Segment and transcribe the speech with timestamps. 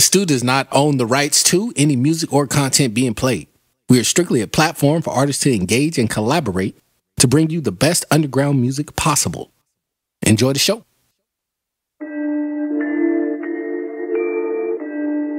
[0.00, 3.48] The Stew does not own the rights to any music or content being played.
[3.90, 6.78] We are strictly a platform for artists to engage and collaborate
[7.18, 9.52] to bring you the best underground music possible.
[10.22, 10.86] Enjoy the show.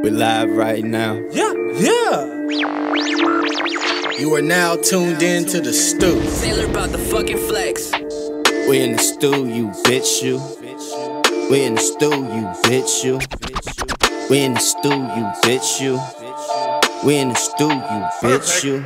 [0.04, 1.16] We're live right now.
[1.32, 2.26] Yeah, yeah.
[4.20, 6.22] You are now tuned in to the Stew.
[6.28, 7.92] Sailor about the fucking flex.
[8.70, 10.38] We in the stew, you bitch, you.
[11.50, 13.91] We in the stew, you bitch, you.
[14.32, 16.00] We in the stew, you bitch, you.
[17.06, 18.86] We in the stew, you bitch, you.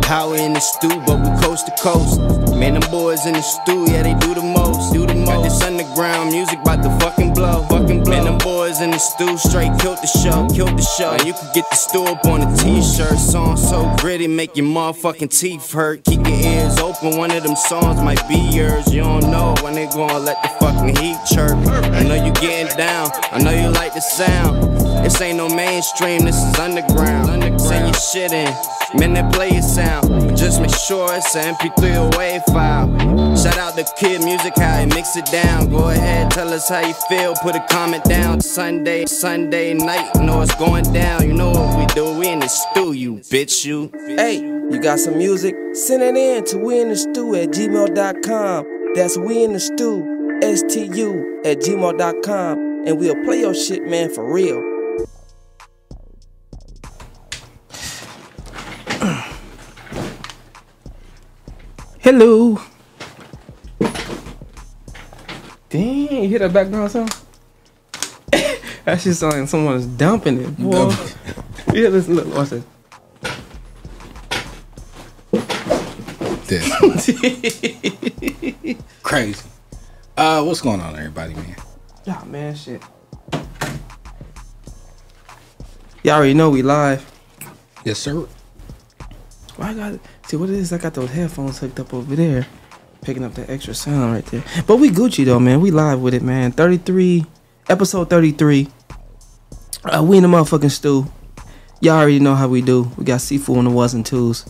[0.00, 2.18] Power in the stew, but we coast to coast.
[2.56, 4.94] Man, them boys in the stew, yeah, they do the most.
[4.94, 5.26] Do the most.
[5.26, 7.66] Got this underground music about to fucking blow.
[7.68, 8.12] Fucking blow.
[8.16, 10.48] Man, them boys in the stew straight killed the show.
[10.54, 11.10] Killed the show.
[11.12, 13.18] And you can get the stew up on a t-shirt.
[13.18, 16.04] Song so gritty, make your motherfucking teeth hurt.
[16.04, 18.92] Keep your ears open, one of them songs might be yours.
[18.92, 21.56] You don't know when they gonna let the fucking heat chirp.
[21.92, 24.62] I know you getting down, I know you like the sound.
[25.04, 27.60] This ain't no mainstream, this is underground.
[27.60, 28.52] Send your shit in,
[28.98, 30.08] man, that play your sound.
[30.08, 33.36] But just make sure it's an MP3 or WAV file.
[33.36, 35.70] Shout out to Kid Music, how he mix it down.
[35.70, 38.40] Go ahead, tell us how you feel, put a comment down.
[38.62, 41.26] Sunday, Sunday night, you know it's going down.
[41.26, 43.90] You know what we do, we in the stew, you bitch, you.
[44.16, 45.56] Hey, you got some music?
[45.72, 48.94] Send it in to we in the stew at gmail.com.
[48.94, 52.86] That's we in the stew, S T U, at gmail.com.
[52.86, 54.62] And we'll play your shit, man, for real.
[61.98, 62.60] Hello.
[65.68, 67.21] Dang, you hear that background sound?
[68.84, 70.94] That shit sound like someone's dumping it, boy.
[71.72, 72.64] yeah, listen, look, watch this.
[76.46, 76.68] This.
[79.02, 79.42] Crazy.
[80.16, 81.56] Uh, what's going on, everybody, man?
[82.04, 82.82] Yeah, man, shit.
[86.04, 87.08] Y'all already know we live.
[87.84, 88.26] Yes, sir.
[89.56, 90.72] Why I got see what it is?
[90.72, 92.46] I got those headphones hooked up over there,
[93.02, 94.42] picking up that extra sound right there.
[94.66, 95.60] But we Gucci though, man.
[95.60, 96.50] We live with it, man.
[96.50, 97.24] Thirty three,
[97.68, 98.68] episode thirty three.
[99.84, 101.10] Uh, we in the motherfucking stew.
[101.80, 102.90] Y'all already know how we do.
[102.96, 104.46] We got Sifu on the ones and twos.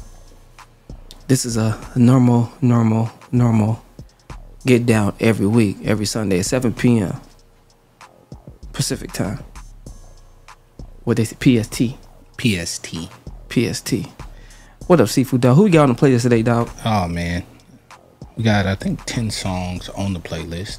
[1.28, 3.82] This is a normal, normal, normal
[4.66, 7.20] get down every week, every Sunday at 7 p.m.
[8.72, 9.42] Pacific time.
[11.04, 11.96] What they say, PST.
[12.38, 13.08] PST.
[13.48, 13.92] PST.
[14.86, 15.56] What up, Sifu Dog?
[15.56, 16.68] Who we got on the playlist today, dog?
[16.84, 17.44] Oh man,
[18.36, 20.78] we got I think ten songs on the playlist.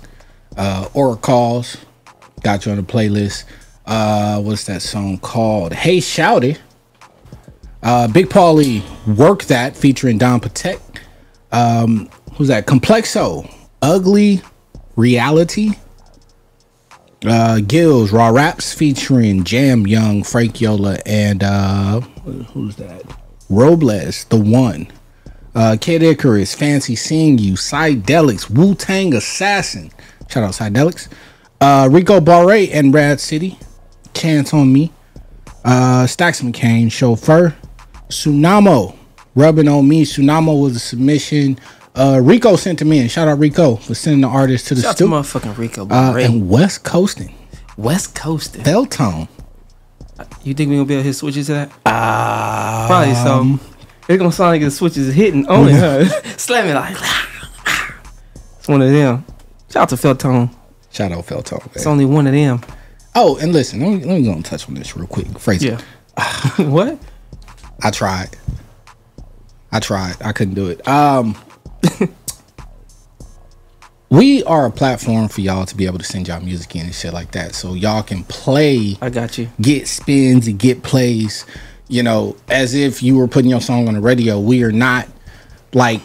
[0.57, 1.77] Uh, Oracles
[2.43, 3.45] got you on the playlist.
[3.85, 5.73] Uh, what's that song called?
[5.73, 6.57] Hey Shawty.
[7.81, 8.83] Uh, Big Paulie
[9.17, 10.79] work that featuring Don Patek.
[11.51, 12.65] Um, who's that?
[12.65, 13.49] Complexo,
[13.81, 14.41] Ugly
[14.95, 15.71] Reality.
[17.25, 23.03] Uh, Gills Raw Raps featuring Jam Young, Frank Yola, and uh, who's that?
[23.49, 24.91] Robles, the one.
[25.55, 29.91] Uh, Kid Icarus, Fancy Seeing You, Psydelics, Wu Tang Assassin.
[30.27, 31.07] Shout out Psydelics.
[31.63, 33.57] Uh, Rico Barre and Raz City.
[34.13, 34.91] Chance on Me.
[35.63, 37.55] Uh, Stacks McCain, Chauffeur.
[38.09, 38.97] Tsunamo,
[39.33, 40.03] Rubbing on Me.
[40.03, 41.57] Tsunamo was a submission.
[41.95, 44.81] Uh, Rico sent to me, and shout out Rico for sending the artist to the
[44.81, 45.21] Shout out to studio.
[45.21, 47.33] motherfucking Rico Uh, and West Coasting.
[47.77, 48.55] West Coast.
[48.55, 49.29] Feltone.
[50.43, 51.71] You think we gonna be able to hit switches to that?
[51.85, 53.57] Probably so.
[54.09, 56.21] It's gonna sound like the switches is hitting on it, huh?
[56.37, 56.97] Slamming like.
[58.59, 59.23] it's one of them.
[59.71, 60.53] Shout out to Feltone.
[60.93, 61.75] Shout out Feltone.
[61.75, 62.61] It's only one of them.
[63.15, 65.27] Oh, and listen, let me, let me go and touch on this real quick.
[65.39, 65.81] Phrase Yeah.
[66.57, 66.97] what?
[67.81, 68.29] I tried.
[69.71, 70.15] I tried.
[70.21, 70.87] I couldn't do it.
[70.87, 71.35] Um
[74.09, 76.93] We are a platform for y'all to be able to send y'all music in and
[76.93, 77.55] shit like that.
[77.55, 79.49] So y'all can play, I got you.
[79.59, 81.47] get spins and get plays,
[81.87, 84.39] you know, as if you were putting your song on the radio.
[84.39, 85.07] We are not
[85.73, 85.99] like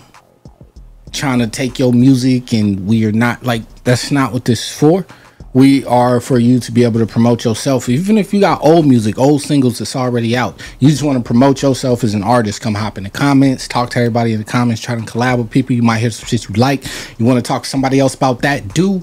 [1.12, 4.76] trying to take your music and we are not like that's not what this is
[4.76, 5.06] for.
[5.54, 7.88] We are for you to be able to promote yourself.
[7.88, 11.24] Even if you got old music, old singles that's already out, you just want to
[11.24, 12.60] promote yourself as an artist.
[12.60, 15.50] Come hop in the comments, talk to everybody in the comments, try to collab with
[15.50, 15.74] people.
[15.74, 16.84] You might hear some shit you like.
[17.18, 19.02] You want to talk to somebody else about that, do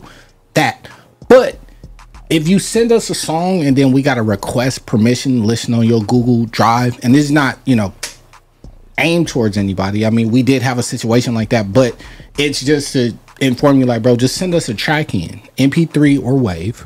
[0.53, 0.87] that.
[1.27, 1.59] But
[2.29, 5.85] if you send us a song and then we got to request permission, listen on
[5.85, 7.93] your Google Drive, and this is not, you know,
[8.97, 10.05] aimed towards anybody.
[10.05, 11.95] I mean, we did have a situation like that, but
[12.37, 16.37] it's just to inform you, like, bro, just send us a track in MP3 or
[16.37, 16.85] Wave,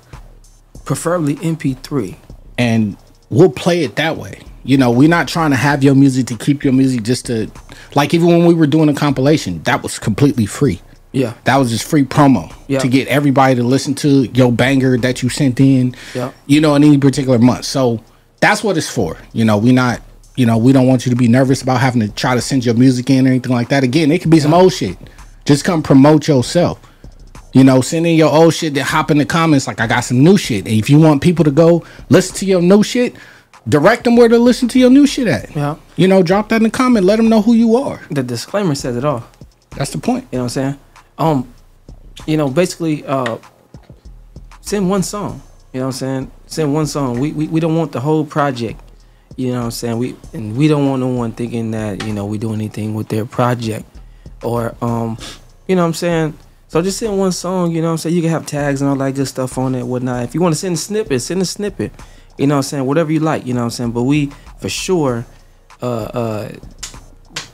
[0.86, 2.16] Preferably MP3.
[2.58, 2.98] and
[3.30, 4.42] we'll play it that way.
[4.64, 7.50] You know, we're not trying to have your music to keep your music just to,
[7.96, 10.82] like, even when we were doing a compilation, that was completely free.
[11.12, 11.34] Yeah.
[11.46, 12.80] That was just free promo Yeah.
[12.80, 15.96] to get everybody to listen to your banger that you sent in.
[16.14, 16.32] Yeah.
[16.46, 17.66] You know, in any particular month.
[17.66, 18.00] So
[18.42, 19.18] that's what it's for.
[19.34, 20.02] You know, we're not.
[20.40, 22.64] You know, we don't want you to be nervous about having to try to send
[22.64, 23.84] your music in or anything like that.
[23.84, 24.98] Again, it could be some old shit.
[25.44, 26.80] Just come promote yourself.
[27.52, 28.74] You know, send in your old shit.
[28.74, 30.66] Then hop in the comments like I got some new shit.
[30.66, 33.18] And if you want people to go listen to your new shit,
[33.68, 35.54] direct them where to listen to your new shit at.
[35.54, 35.76] Yeah.
[35.98, 37.06] You know, drop that in the comment.
[37.06, 38.00] Let them know who you are.
[38.10, 39.26] The disclaimer says it all.
[39.72, 40.26] That's the point.
[40.32, 40.80] You know what I'm saying?
[41.18, 41.54] Um,
[42.26, 43.40] you know, basically, uh,
[44.62, 45.42] send one song.
[45.74, 46.32] You know what I'm saying?
[46.48, 47.20] Send one song.
[47.20, 48.82] We, we we don't want the whole project.
[49.40, 49.98] You know what I'm saying?
[50.00, 53.08] We and we don't want no one thinking that you know we do anything with
[53.08, 53.86] their project,
[54.44, 55.18] or um,
[55.66, 56.38] you know what I'm saying?
[56.68, 57.72] So just send one song.
[57.72, 58.18] You know what I'm saying?
[58.18, 60.26] You can have tags and all that good stuff on it, whatnot.
[60.26, 61.94] If you want to send a snippet, send a snippet.
[62.38, 62.86] You know what I'm saying?
[62.86, 63.46] Whatever you like.
[63.46, 63.92] You know what I'm saying?
[63.94, 64.26] But we
[64.58, 65.26] for sure,
[65.82, 66.52] uh, uh,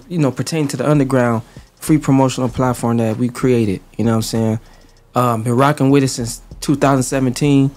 [0.09, 1.43] you know, pertain to the underground
[1.75, 3.79] free promotional platform that we created.
[3.95, 4.59] You know what I'm saying?
[5.13, 7.69] Um, been rocking with it since 2017.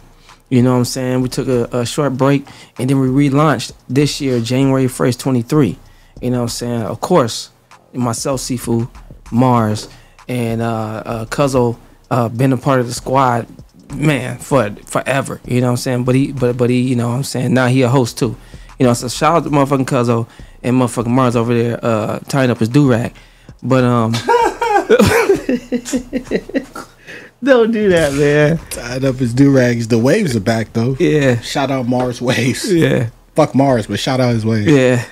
[0.50, 1.20] You know what I'm saying?
[1.20, 2.46] We took a, a short break
[2.78, 5.76] and then we relaunched this year, January 1st, 23.
[6.20, 6.82] You know what I'm saying?
[6.82, 7.50] Of course,
[7.92, 8.88] myself, Sifu,
[9.30, 9.88] Mars,
[10.26, 11.78] and uh, uh, Cuzzo
[12.10, 13.46] uh, been a part of the squad,
[13.94, 15.40] man, for forever.
[15.46, 16.04] You know what I'm saying?
[16.04, 17.54] But he, but but he, you know what I'm saying?
[17.54, 18.36] Now he a host too.
[18.78, 20.28] You know, so shout out to motherfucking Cuzzo
[20.62, 23.14] and motherfucking Mars over there uh, tying up his do rag.
[23.62, 24.12] But um,
[27.42, 28.58] don't do that, man.
[28.70, 29.88] Tied up his do rags.
[29.88, 30.96] The waves are back though.
[30.98, 32.72] Yeah, Shout out Mars Waves.
[32.72, 33.10] yeah.
[33.34, 34.70] Fuck Mars, but shout out his waves.
[34.70, 35.04] Yeah.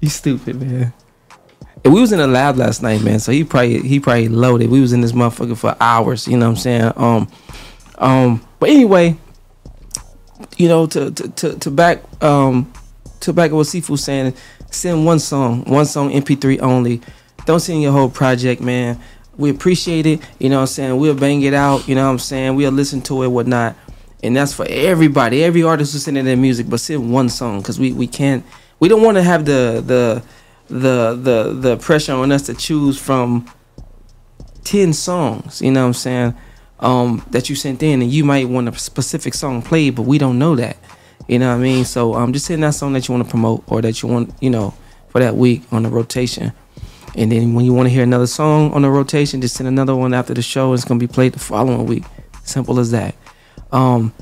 [0.00, 0.92] You stupid, man.
[1.84, 3.20] And we was in the lab last night, man.
[3.20, 4.70] So he probably he probably loaded.
[4.70, 6.92] We was in this motherfucker for hours, you know what I'm saying?
[6.96, 7.28] Um
[7.98, 9.16] um but anyway,
[10.56, 12.72] you know, to to to, to back um
[13.20, 14.34] to back what Sifu saying,
[14.70, 17.00] send one song, one song MP3 only.
[17.46, 19.00] Don't send your whole project, man.
[19.38, 20.96] We appreciate it, you know what I'm saying?
[20.98, 22.56] We'll bang it out, you know what I'm saying?
[22.56, 23.76] We'll listen to it, whatnot.
[24.22, 27.78] And that's for everybody, every artist who's sending their music, but send one song because
[27.78, 28.44] we, we can't
[28.80, 30.22] we don't want to have the the
[30.68, 33.46] the the the pressure on us to choose from
[34.64, 36.34] 10 songs you know what i'm saying
[36.80, 40.18] um that you sent in and you might want a specific song played but we
[40.18, 40.76] don't know that
[41.26, 43.30] you know what i mean so um just send that song that you want to
[43.30, 44.74] promote or that you want you know
[45.08, 46.52] for that week on the rotation
[47.16, 49.94] and then when you want to hear another song on the rotation just send another
[49.96, 52.04] one after the show it's going to be played the following week
[52.44, 53.14] simple as that
[53.72, 54.12] um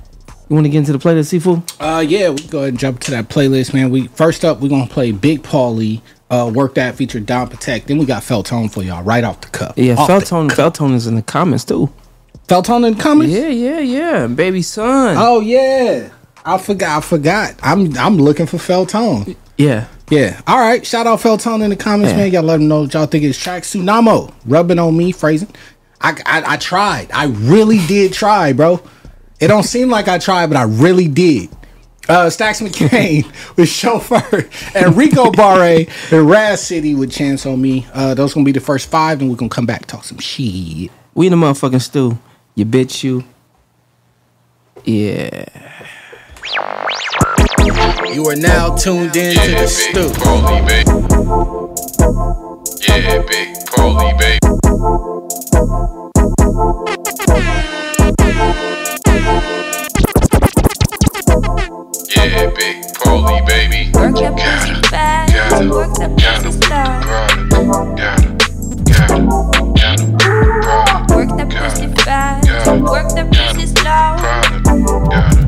[0.48, 1.60] you want to get into the playlist Sifu?
[1.80, 3.90] Uh, yeah, we go ahead and jump to that playlist, man.
[3.90, 7.86] We first up, we're gonna play Big Paulie, uh, work that featured Don Patek.
[7.86, 9.72] Then we got Feltone for y'all right off the cuff.
[9.76, 11.92] yeah Off feltone feltone is in the comments too
[12.46, 13.34] Feltone in the comments.
[13.34, 14.26] Yeah, yeah, yeah.
[14.28, 15.16] Baby son.
[15.18, 16.10] Oh yeah,
[16.44, 16.98] I forgot.
[16.98, 17.56] I forgot.
[17.60, 19.34] I'm I'm looking for Feltone.
[19.58, 19.88] Yeah.
[20.10, 20.40] Yeah.
[20.46, 20.86] All right.
[20.86, 22.18] Shout out Feltone in the comments, Yeah.
[22.18, 22.32] man.
[22.32, 23.64] Y'all let them know what y'all think his track.
[23.64, 25.48] Tsunamo rubbing on me, phrasing.
[26.00, 27.10] I, I I tried.
[27.12, 28.80] I really did try, bro.
[29.40, 31.48] It don't seem like I tried, but I really did.
[32.08, 33.26] Uh, Stacks McCain
[33.56, 37.84] with Chauffeur and Rico Barre and Raz City with Chance on Me.
[37.92, 40.90] Uh, those gonna be the first five, and we're gonna come back talk some shit.
[41.14, 42.16] We in the motherfucking stew.
[42.54, 43.24] You bitch you.
[44.84, 45.46] Yeah.
[47.66, 50.08] You are now tuned in to the stew.
[50.20, 50.88] Paulie, baby.
[52.86, 54.38] Yeah, big Paulie, baby.
[62.14, 63.90] Yeah, big Paulie, baby.
[63.94, 66.84] Work your pussy fast, gotta, work the gotta, pussy slow.
[67.10, 67.48] gotta,
[67.96, 68.30] gotta,
[68.86, 69.18] gotta,
[69.74, 73.82] gotta, gotta, Work the pussy fast, gotta, work the gotta, pussy slow.
[73.82, 74.60] gotta,
[75.10, 75.45] gotta,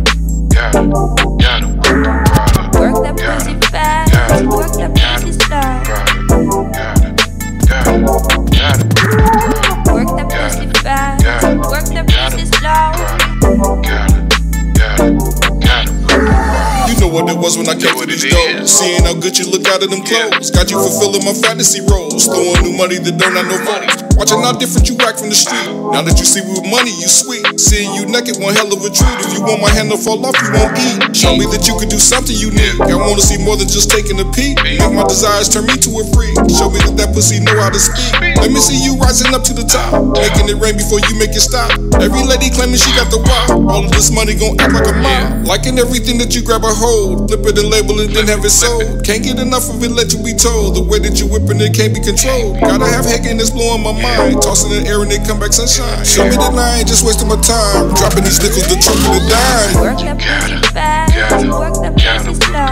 [19.20, 20.50] good you look out of them clothes.
[20.50, 22.26] Got you fulfilling my fantasy roles.
[22.26, 24.07] Throwing new money that don't have no votes.
[24.18, 25.70] Watching how different you act from the street.
[25.94, 27.46] Now that you see with money, you sweet.
[27.54, 29.14] Seeing you naked, one hell of a treat.
[29.22, 31.14] If you want my hand to fall off, you won't eat.
[31.14, 32.82] Show me that you can do something unique.
[32.82, 34.58] I wanna see more than just taking a peek.
[34.66, 36.34] Make my desires turn me to a freak.
[36.50, 38.10] Show me that that pussy know how to speak.
[38.42, 39.94] Let me see you rising up to the top.
[40.18, 41.70] Making it rain before you make it stop.
[42.02, 43.70] Every lady claiming she got the wow.
[43.70, 45.46] All of this money gon' act like a mom.
[45.46, 47.30] Liking everything that you grab a hold.
[47.30, 49.06] Flip it and label it, then have it sold.
[49.06, 50.74] Can't get enough of it, let you be told.
[50.74, 52.58] The way that you whipping it can't be controlled.
[52.58, 54.07] Gotta have Hagen that's blowing my mind.
[54.40, 56.04] Tossing in the air and they come back sunshine.
[56.04, 57.94] Show me that I ain't just wasting my time.
[57.94, 59.74] Dropping these nickels, the truck and the dime.
[59.82, 61.14] Work the pussy fast,
[61.48, 62.68] work the pussy slow.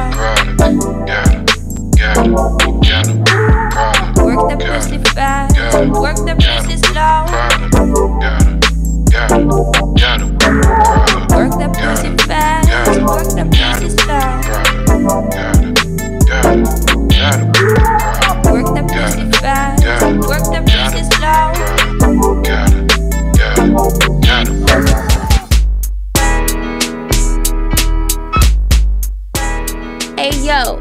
[4.25, 5.57] Work the pussy fast,
[5.93, 7.27] work the pieces low.
[8.21, 8.61] Gotta,
[9.11, 9.45] gotta,
[9.97, 11.33] gotta, gotta work the product.
[11.33, 12.16] Work the pussy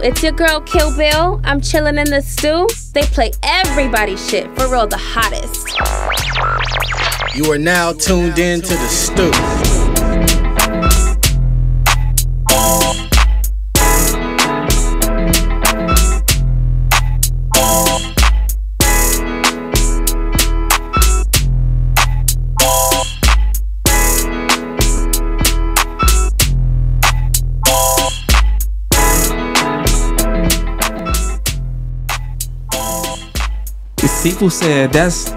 [0.06, 1.42] it's your girl Kill Bill.
[1.44, 2.68] I'm chilling in the stew.
[2.94, 5.66] They play everybody's shit for real, the hottest.
[7.36, 9.65] You are now tuned in to the stew.
[34.46, 35.32] Sequel said that's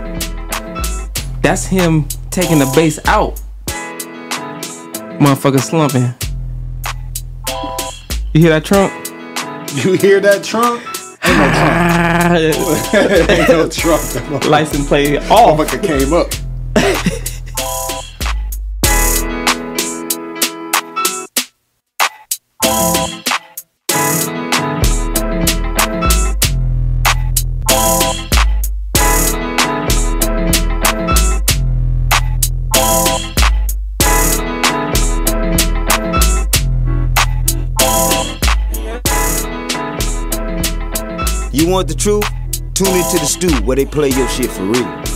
[1.41, 3.41] that's him taking the bass out.
[5.19, 6.13] Motherfucker slumping.
[8.35, 8.93] You hear that trunk?
[9.83, 10.83] You hear that trunk?
[11.25, 12.95] Ain't no trunk.
[13.31, 14.45] Ain't no trunk.
[14.45, 15.59] License plate off.
[15.59, 16.48] Motherfucker came up.
[41.99, 42.25] Truth?
[42.75, 45.08] Tune into the stew where they play your shit for real.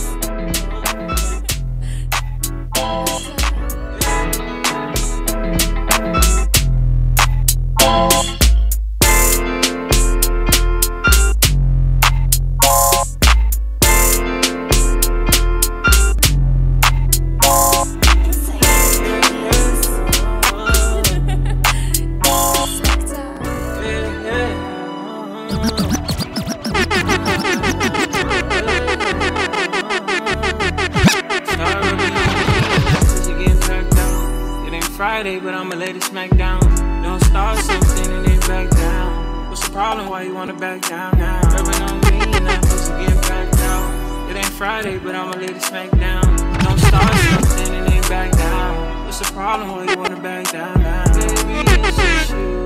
[39.93, 40.09] The problem?
[40.09, 41.39] Why you wanna back down now?
[41.51, 44.29] Rubbing on me and I'm supposed to get back down.
[44.29, 46.35] It ain't Friday, but I'ma let it smack down.
[46.63, 49.05] Don't start something and then back down.
[49.05, 49.69] What's the problem?
[49.69, 51.03] Why you wanna back down now?
[51.13, 52.62] Baby, it's just you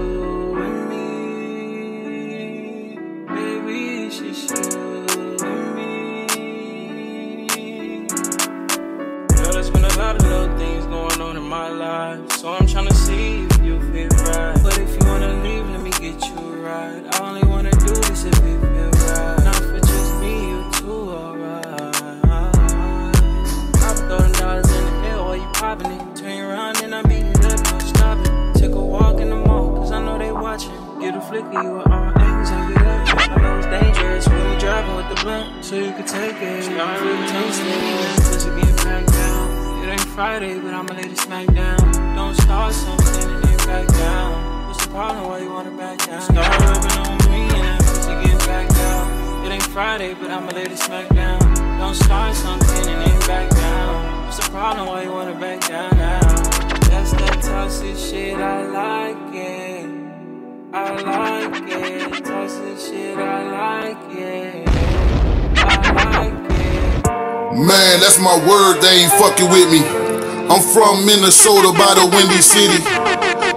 [31.27, 33.31] Get flick you at all angles and get up.
[33.31, 36.63] I know it's dangerous when you driving with the blunt, so you can take it.
[36.63, 39.83] Tasted it, pussy get back down.
[39.83, 42.15] It ain't Friday, but I'ma let it smack down.
[42.15, 44.67] Don't start something and then back down.
[44.67, 45.27] What's the problem?
[45.27, 46.21] Why you wanna back down?
[46.21, 49.45] Start rubbing on me and that pussy get back down.
[49.45, 51.39] It ain't Friday, but I'ma let it smack down.
[51.77, 54.25] Don't start something and then back down.
[54.25, 54.87] What's the problem?
[54.87, 56.21] Why you wanna back down now?
[56.87, 59.76] That's that toxic shit, I like it.
[60.73, 62.25] I like it.
[62.25, 64.67] Toxic shit, I like it.
[65.55, 67.55] I like it.
[67.55, 69.79] Man, that's my word, they ain't fucking with me.
[70.51, 72.83] I'm from Minnesota by the Windy City.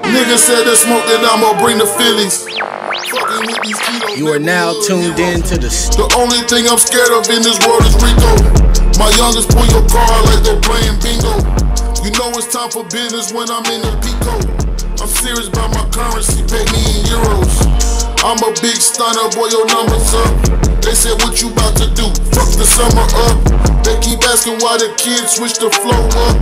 [0.07, 2.47] Niggas said they smoke that I'ma bring the Phillies.
[2.47, 6.07] Fucking with these kilos, You are now tuned in to the stew.
[6.07, 8.39] The only thing I'm scared of in this world is Rico.
[9.03, 11.35] My youngest pull your car like they're playing bingo.
[12.07, 14.70] You know it's time for business when I'm in the Pico.
[15.01, 17.65] I'm serious about my currency, pay me in euros.
[18.21, 20.29] I'm a big stunner, boy, your numbers up.
[20.85, 22.05] They said, what you about to do?
[22.37, 23.41] Fuck the summer up.
[23.81, 25.97] They keep asking why the kids switch the flow
[26.29, 26.37] up.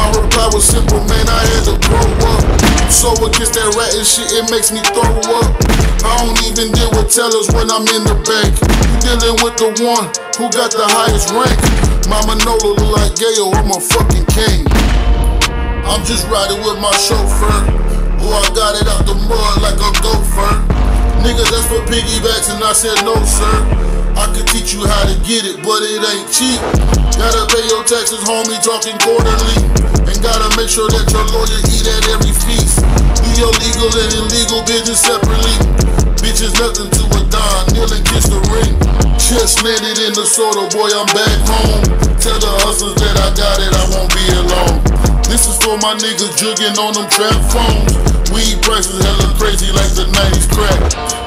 [0.00, 2.40] My reply was simple, man, I had to grow up.
[2.88, 5.52] So against that rat and shit, it makes me throw up.
[6.00, 8.56] I don't even deal with tellers when I'm in the bank.
[8.88, 10.08] You dealing with the one
[10.40, 11.60] who got the highest rank.
[12.08, 14.64] My Manolo look like Gayo, I'm a fucking king.
[15.84, 17.87] I'm just riding with my chauffeur.
[18.20, 20.52] Oh, I got it out the mud like a gopher.
[21.22, 23.54] Nigga, that's for piggybacks, and I said no, sir.
[24.18, 26.58] I could teach you how to get it, but it ain't cheap.
[27.14, 29.58] Gotta pay your taxes, homie, talking quarterly.
[30.06, 32.82] And gotta make sure that your lawyer eat at every feast.
[33.22, 35.54] Do your legal and illegal business separately.
[36.18, 38.74] Bitches nothing to a dime, kneel and kiss the ring.
[39.18, 41.82] Just landed in the soda, boy, I'm back home.
[42.18, 45.17] Tell the hustlers that I got it, I won't be alone.
[45.28, 47.92] This is for my niggas jugging on them trap phones.
[48.32, 50.80] Weed prices hella crazy like the 90s crack.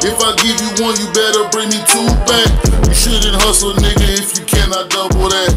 [0.03, 2.49] If I give you one, you better bring me two back.
[2.89, 5.53] You shouldn't hustle, nigga, if you cannot double that.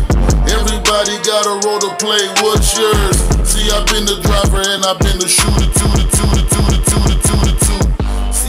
[0.49, 3.17] Everybody got a role to play, what's yours?
[3.49, 6.59] See, I've been the driver and I've been the shooter, to the to the to
[6.61, 6.75] the.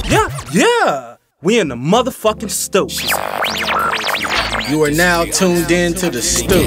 [0.08, 1.15] Yeah, yeah.
[1.46, 2.88] We in the motherfucking stew.
[4.68, 6.64] You are now tuned in to the stew.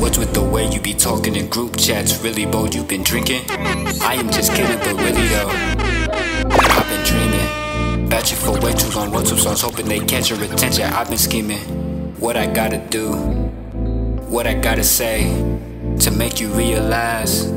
[0.00, 2.22] What's with the way you be talking in group chats?
[2.22, 3.42] Really bold, you been drinking?
[3.50, 8.06] I am just kidding, but really though, I've been dreaming.
[8.06, 9.10] About you for way too long.
[9.10, 10.84] Wrote two songs, hoping they catch your attention.
[10.84, 11.58] I've been scheming.
[12.20, 13.14] What I gotta do,
[14.30, 15.24] what I gotta say
[15.98, 17.50] to make you realize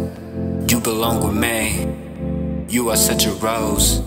[0.68, 2.66] you belong with me.
[2.68, 4.02] You are such a rose.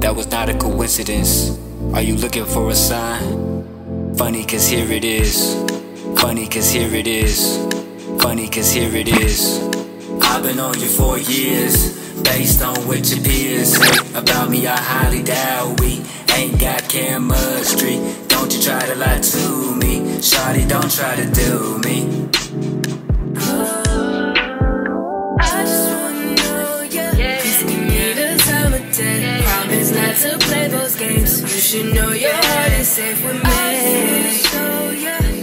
[0.00, 1.60] That was not a coincidence.
[1.90, 4.14] Are you looking for a sign?
[4.16, 5.54] Funny, cause here it is.
[6.16, 7.58] Funny, cause here it is.
[8.18, 9.60] Funny, cause here it is.
[10.22, 14.66] I've been on you for years, based on what your peers say about me.
[14.66, 16.02] I highly doubt we
[16.34, 18.00] ain't got chemistry.
[18.28, 20.66] Don't you try to lie to me, Shawty.
[20.66, 22.28] Don't try to do me.
[25.38, 27.10] I just wanna know ya.
[27.12, 29.42] Please give me the time of day.
[29.44, 30.90] Promise not to play those games.
[30.91, 30.91] You
[31.72, 33.50] should know your heart is safe with me.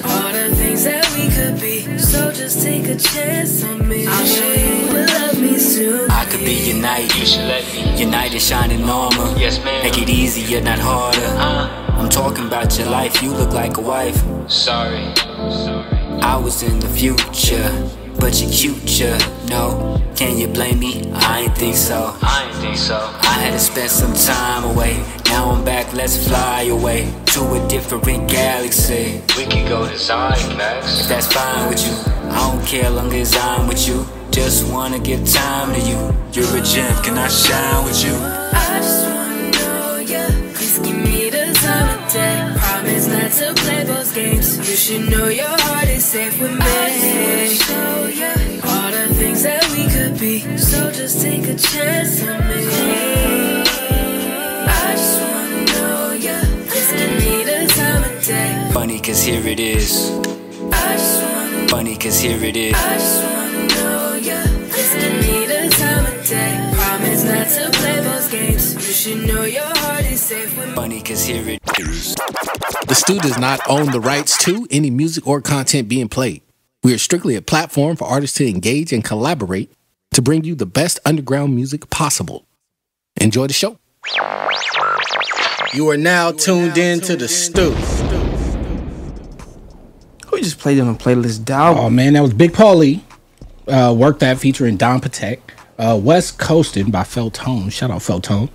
[0.04, 1.98] All the things that we could be.
[1.98, 4.06] So just take a chance on me.
[4.06, 7.18] I'll show you what love means to I could be your knight.
[7.18, 7.98] You should let me.
[8.00, 9.34] Your knight in shining armor.
[9.40, 9.82] Yes, ma'am.
[9.82, 11.18] Make it easier, not harder.
[11.18, 11.94] Uh-huh.
[12.00, 13.24] I'm talking about your life.
[13.24, 14.22] You look like a wife.
[14.48, 15.12] Sorry.
[15.16, 16.22] Sorry.
[16.22, 17.72] I was in the future,
[18.20, 19.18] but you're cute, you
[19.50, 20.02] know.
[20.16, 21.10] Can you blame me?
[21.14, 22.16] I ain't think so.
[22.22, 22.98] I ain't think so.
[23.22, 25.04] I had to spend some time away.
[25.26, 29.22] Now I'm back, let's fly away to a different galaxy.
[29.38, 31.02] We can go to Zymax.
[31.02, 31.94] If that's fine with you,
[32.32, 34.06] I don't care long as I'm with you.
[34.32, 35.98] Just wanna give time to you.
[36.34, 38.40] You're a gem, can I shine with you?
[43.40, 44.58] To play those games.
[44.58, 46.60] You should know your heart is safe with me.
[48.70, 50.40] All the things that we could be.
[50.58, 52.62] So just take a chance on me.
[54.68, 56.38] I just wanna know ya.
[56.68, 58.72] Please give me the time of day.
[58.74, 60.12] Funny, cause here it is.
[60.74, 62.74] I just wanna Funny, cause here it is.
[62.76, 64.40] I just wanna know ya.
[64.72, 66.52] Please give me the time of day.
[66.76, 68.74] Promise not to play those games.
[68.76, 69.79] You should know your
[70.30, 72.14] Funny, cause here it is.
[72.88, 76.44] The Stu does not own the rights to any music or content being played.
[76.84, 79.72] We are strictly a platform for artists to engage and collaborate
[80.12, 82.46] to bring you the best underground music possible.
[83.20, 83.80] Enjoy the show.
[85.74, 87.72] You are now tuned in to the Stew.
[90.28, 91.76] Who just played it on a playlist, Dow.
[91.76, 93.02] Oh man, that was Big Paulie.
[93.68, 95.40] Uh, work that featuring Don Patek.
[95.80, 97.72] Uh, West Coastin' by Feltone.
[97.72, 98.50] Shout out Feltone.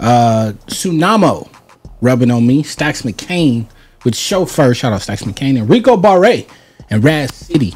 [0.00, 1.48] Uh, Tsunamo,
[2.00, 2.62] rubbing on me.
[2.62, 3.66] Stax McCain
[4.04, 4.74] with Chauffeur.
[4.74, 6.46] Shout out Stax McCain and Rico Barre
[6.88, 7.74] and Raz City.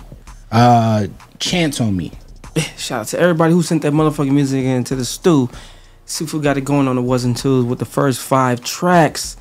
[0.51, 1.07] Uh,
[1.39, 2.13] Chance on me.
[2.77, 5.51] Shout out to everybody who sent that motherfucking music into the stew.
[6.07, 9.37] Sifu got it going on the was and twos with the first five tracks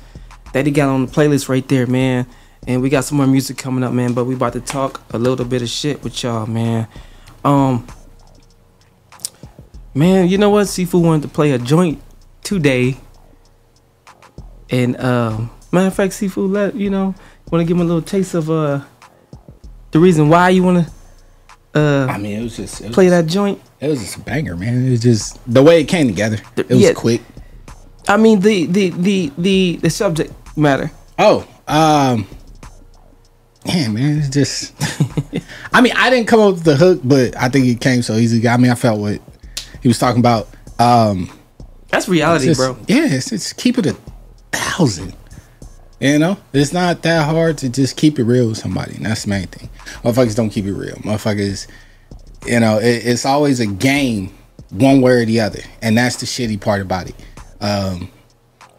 [0.52, 2.26] that he got on the playlist right there, man.
[2.66, 4.12] And we got some more music coming up, man.
[4.14, 6.88] But we about to talk a little bit of shit with y'all, man.
[7.44, 7.86] Um,
[9.94, 10.66] man, you know what?
[10.66, 12.02] Sifu wanted to play a joint
[12.44, 12.96] today,
[14.70, 17.14] and um, matter of fact, Sifu let you know
[17.50, 18.80] want to give him a little taste of uh
[19.90, 23.08] the reason why you want to uh I mean, it was just it was play
[23.08, 23.60] that joint.
[23.80, 24.86] It was just a banger, man.
[24.86, 26.38] It was just the way it came together.
[26.56, 26.92] It was Yeah.
[26.92, 27.20] quick.
[28.08, 30.90] I mean the the the the the subject matter.
[31.18, 32.26] Oh, um,
[33.64, 34.74] yeah, man, it's just.
[35.72, 38.14] I mean, I didn't come up with the hook, but I think it came so
[38.14, 38.46] easy.
[38.46, 39.20] I mean, I felt what
[39.80, 40.48] he was talking about.
[40.78, 41.30] Um,
[41.94, 42.76] That's reality, just- bro.
[42.88, 43.96] Yeah, it's just keep it a
[44.52, 45.14] thousand.
[46.00, 48.96] You know, it's not that hard to just keep it real with somebody.
[48.96, 49.70] And that's the main thing.
[50.02, 50.96] Motherfuckers don't keep it real.
[50.96, 51.66] Motherfuckers,
[52.46, 54.34] you know, it, it's always a game,
[54.70, 57.14] one way or the other, and that's the shitty part about it.
[57.60, 58.10] Um,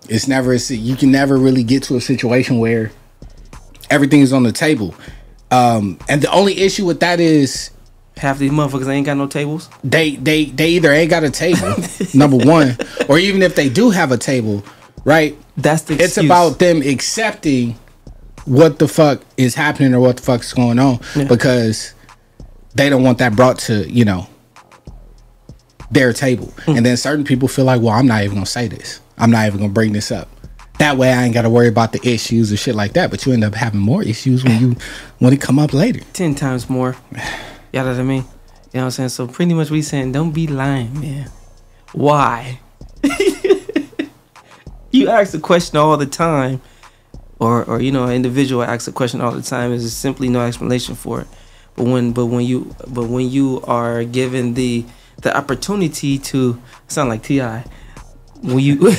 [0.10, 2.92] it's never a, you can never really get to a situation where
[3.90, 4.94] everything is on the table.
[5.52, 7.72] Um, and the only issue with that is
[8.18, 9.70] half these motherfuckers ain't got no tables.
[9.84, 11.76] They they they either ain't got a table,
[12.14, 12.78] number one,
[13.10, 14.64] or even if they do have a table,
[15.04, 15.38] right?
[15.58, 17.78] That's the It's about them accepting
[18.46, 21.94] what the fuck is happening or what the fuck's going on because
[22.76, 24.28] they don't want that brought to you know
[25.92, 26.48] their table.
[26.66, 26.78] Hmm.
[26.78, 29.02] And then certain people feel like, well, I'm not even gonna say this.
[29.18, 30.30] I'm not even gonna bring this up.
[30.78, 33.10] That way, I ain't gotta worry about the issues or shit like that.
[33.10, 34.76] But you end up having more issues when you
[35.20, 36.02] when it come up later.
[36.14, 36.96] Ten times more.
[37.76, 38.16] You know what I mean?
[38.16, 38.28] You know
[38.72, 39.10] what I'm saying?
[39.10, 41.30] So pretty much we saying don't be lying, man.
[41.92, 42.62] Why?
[44.92, 46.62] you ask the question all the time,
[47.38, 49.74] or or you know, an individual asks a question all the time.
[49.74, 51.28] Is simply no explanation for it.
[51.76, 54.86] But when but when you but when you are given the
[55.22, 57.42] the opportunity to sound like Ti,
[58.42, 58.78] when you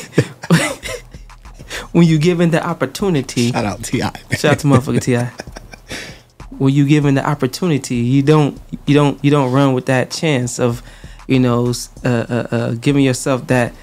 [1.92, 4.00] when you given the opportunity, shout out Ti,
[4.32, 5.28] shout out to motherfucker Ti.
[6.58, 10.58] When you given the opportunity, you don't you don't you don't run with that chance
[10.58, 10.82] of,
[11.26, 11.72] you know,
[12.04, 13.74] uh, uh, uh, giving yourself that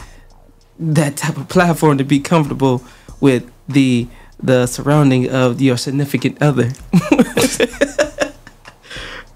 [0.80, 2.84] that type of platform to be comfortable
[3.20, 4.08] with the
[4.42, 6.72] the surrounding of your significant other.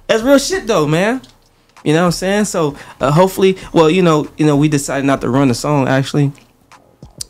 [0.07, 1.21] That's real shit though, man.
[1.83, 2.45] You know what I'm saying?
[2.45, 5.87] So uh, hopefully, well, you know, you know, we decided not to run the song
[5.87, 6.31] actually,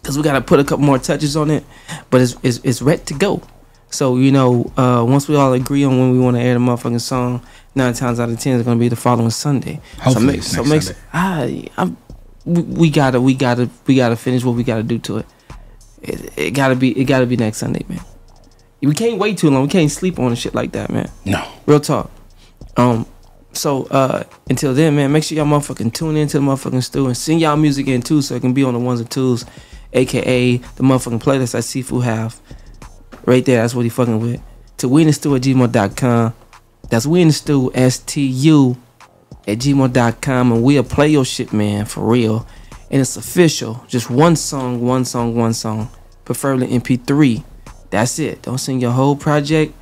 [0.02, 1.64] because we got to put a couple more touches on it,
[2.10, 3.42] but it's it's, it's ready to go.
[3.90, 6.60] So you know, uh, once we all agree on when we want to air the
[6.60, 7.42] motherfucking song,
[7.76, 9.80] nine times out of ten it's gonna be the following Sunday.
[10.02, 11.00] Hopefully so make, so make Sunday.
[11.14, 11.98] I, I'm,
[12.46, 15.26] we, gotta we gotta we gotta finish what we gotta do to it.
[16.02, 18.02] It, it gotta be it gotta be next Sunday, man.
[18.82, 19.64] We can't wait too long.
[19.64, 21.10] We can't sleep on and shit like that, man.
[21.26, 21.48] No.
[21.66, 22.12] Real talk.
[22.76, 23.08] Um,
[23.54, 27.18] so uh until then, man, make sure y'all motherfucking tune into the motherfucking stew and
[27.18, 29.46] send y'all music in too so it can be on the ones and twos,
[29.94, 32.40] aka the motherfucking playlist that Sifu have.
[33.28, 34.42] Right there, that's what he fucking with.
[34.78, 36.34] To the at gmail.com.
[36.90, 38.78] That's we in the stew, S T U
[39.46, 42.48] at gmail.com and we'll play your shit, man, for real.
[42.90, 43.84] And it's official.
[43.90, 45.90] Just one song, one song, one song.
[46.24, 47.44] Preferably MP3.
[47.90, 48.44] That's it.
[48.44, 49.74] Don't send your whole project.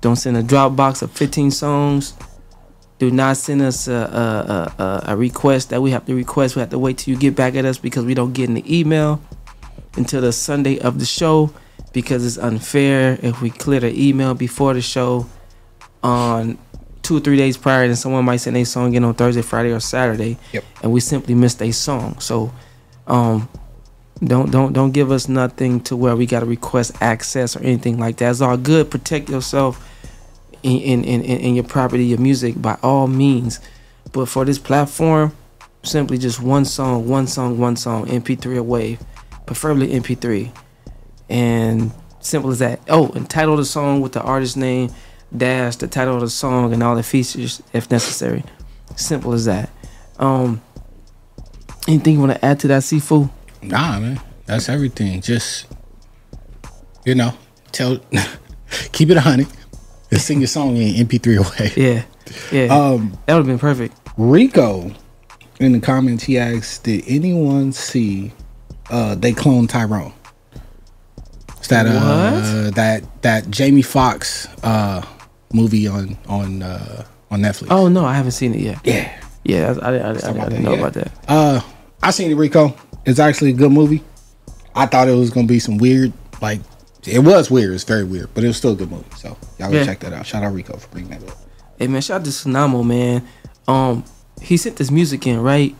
[0.00, 2.14] Don't send a Dropbox of 15 songs.
[3.00, 3.92] Do not send us a,
[4.78, 6.54] a, a, a request that we have to request.
[6.54, 8.54] We have to wait till you get back at us because we don't get in
[8.54, 9.20] the email
[9.96, 11.52] until the Sunday of the show
[11.96, 15.26] because it's unfair if we clear the email before the show
[16.02, 16.58] on
[17.00, 19.70] two or three days prior and someone might send a song in on Thursday, Friday,
[19.72, 20.64] or Saturday, Yep.
[20.82, 22.18] and we simply missed a song.
[22.20, 22.52] So,
[23.06, 23.48] um,
[24.22, 27.98] don't don't don't give us nothing to where we got to request access or anything
[27.98, 28.30] like that.
[28.30, 28.90] It's all good.
[28.90, 29.80] Protect yourself
[30.62, 33.58] in in, in in your property, your music by all means.
[34.12, 35.32] But for this platform,
[35.82, 39.00] simply just one song, one song, one song, MP3 or wave,
[39.46, 40.50] preferably MP3,
[41.28, 42.80] and simple as that.
[42.88, 44.90] Oh, and title the song with the artist name,
[45.36, 48.44] dash the title of the song and all the features if necessary.
[48.96, 49.70] Simple as that.
[50.18, 50.62] Um,
[51.86, 53.30] anything you want to add to that, Sifu?
[53.62, 55.20] Nah, man, that's everything.
[55.20, 55.66] Just
[57.04, 57.32] you know,
[57.72, 57.98] tell,
[58.92, 59.48] keep it a hundred,
[60.10, 61.72] and sing your song in MP3 away.
[61.76, 62.02] Yeah,
[62.52, 62.74] yeah.
[62.74, 63.96] Um, that would have been perfect.
[64.16, 64.90] Rico
[65.60, 68.32] in the comments he asked, "Did anyone see
[68.90, 70.12] uh they clone Tyrone?"
[71.66, 75.04] It's that uh that that Jamie Foxx uh
[75.52, 77.66] movie on on uh on Netflix.
[77.70, 78.78] Oh no, I haven't seen it yet.
[78.84, 79.74] Yeah, yeah.
[79.82, 80.78] I, I, I, I, I didn't know yeah.
[80.78, 81.12] about that.
[81.26, 81.60] Uh,
[82.04, 82.76] I seen it, Rico.
[83.04, 84.04] It's actually a good movie.
[84.76, 86.60] I thought it was gonna be some weird, like
[87.04, 87.74] it was weird.
[87.74, 89.04] It's very weird, but it was still a good movie.
[89.16, 89.86] So y'all go Yeah.
[89.86, 90.24] check that out.
[90.24, 91.36] Shout out Rico for bringing that up.
[91.80, 93.26] Hey man, shout out to Tsunamo man.
[93.66, 94.04] Um,
[94.40, 95.74] he sent this music in right,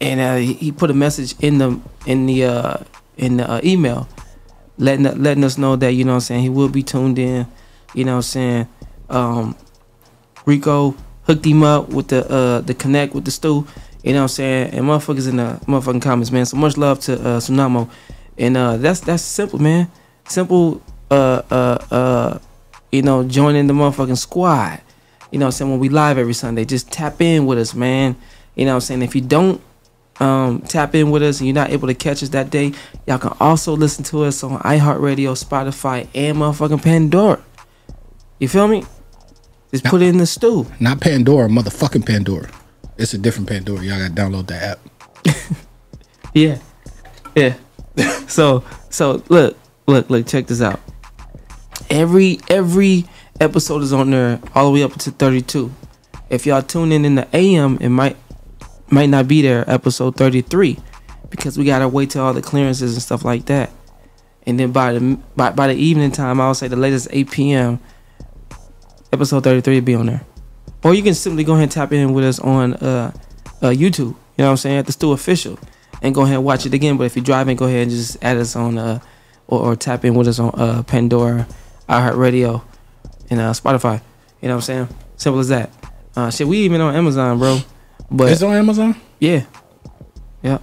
[0.00, 2.76] and uh, he, he put a message in the in the uh
[3.16, 4.08] in the uh, email,
[4.78, 7.46] letting letting us know that you know what I'm saying he will be tuned in.
[7.94, 8.68] You know what I'm saying.
[9.08, 9.56] Um,
[10.44, 13.66] Rico hooked him up with the uh the connect with the stew.
[14.02, 14.74] You know what I'm saying.
[14.74, 16.46] And motherfuckers in the motherfucking comments, man.
[16.46, 17.88] So much love to uh, Tsunamo,
[18.38, 19.90] and uh that's that's simple, man.
[20.28, 20.82] Simple.
[21.10, 22.38] Uh uh uh
[22.92, 24.80] you know, joining the motherfucking squad.
[25.30, 25.70] You know what I'm saying?
[25.70, 28.16] When we live every Sunday, just tap in with us, man.
[28.54, 29.02] You know what I'm saying?
[29.02, 29.60] If you don't
[30.20, 32.72] um, tap in with us and you're not able to catch us that day,
[33.06, 37.42] y'all can also listen to us on iHeartRadio, Spotify, and motherfucking Pandora.
[38.38, 38.84] You feel me?
[39.72, 40.66] Just put it in the stew.
[40.80, 42.50] Not Pandora, motherfucking Pandora.
[42.96, 43.82] It's a different Pandora.
[43.82, 45.56] Y'all gotta download that app.
[46.36, 46.58] Yeah.
[47.34, 47.54] Yeah.
[48.26, 50.78] so so look, look, look, check this out.
[51.88, 53.06] Every every
[53.40, 55.72] episode is on there all the way up to 32.
[56.28, 58.18] If y'all tune in in the AM, it might
[58.90, 60.78] might not be there episode 33
[61.30, 63.70] because we gotta wait till all the clearances and stuff like that.
[64.46, 67.80] And then by the by, by the evening time, I'll say the latest 8 p.m.
[69.12, 70.24] episode 33 will be on there.
[70.84, 73.12] Or you can simply go ahead and tap in with us on uh,
[73.60, 73.98] uh YouTube.
[73.98, 74.78] You know what I'm saying?
[74.78, 75.58] At the Official.
[76.02, 76.96] And go ahead and watch it again.
[76.96, 79.00] But if you're driving, go ahead and just add us on uh
[79.48, 81.46] or, or tap in with us on uh, Pandora,
[81.88, 82.62] iHeartRadio,
[83.30, 84.00] and uh, Spotify.
[84.40, 84.88] You know what I'm saying?
[85.16, 85.70] Simple as that.
[86.14, 87.60] Uh, shit, we even on Amazon, bro.
[88.10, 88.96] But It's on Amazon.
[89.20, 89.44] yeah,
[90.42, 90.58] yeah.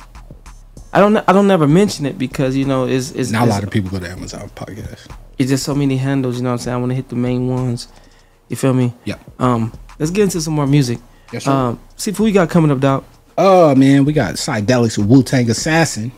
[0.95, 1.17] I don't.
[1.17, 3.89] I don't never mention it because you know it's it's, Not a lot of people
[3.89, 5.07] go to Amazon podcast.
[5.39, 6.37] it's just so many handles.
[6.37, 6.75] You know what I'm saying?
[6.75, 7.87] I want to hit the main ones.
[8.47, 8.93] You feel me?
[9.03, 9.15] Yeah.
[9.39, 10.99] Um, let's get into some more music.
[11.31, 11.51] Yes, sir.
[11.51, 13.03] Um, see who we got coming up, dog.
[13.39, 16.11] Oh man, we got Psydelics with Wu Tang Assassin.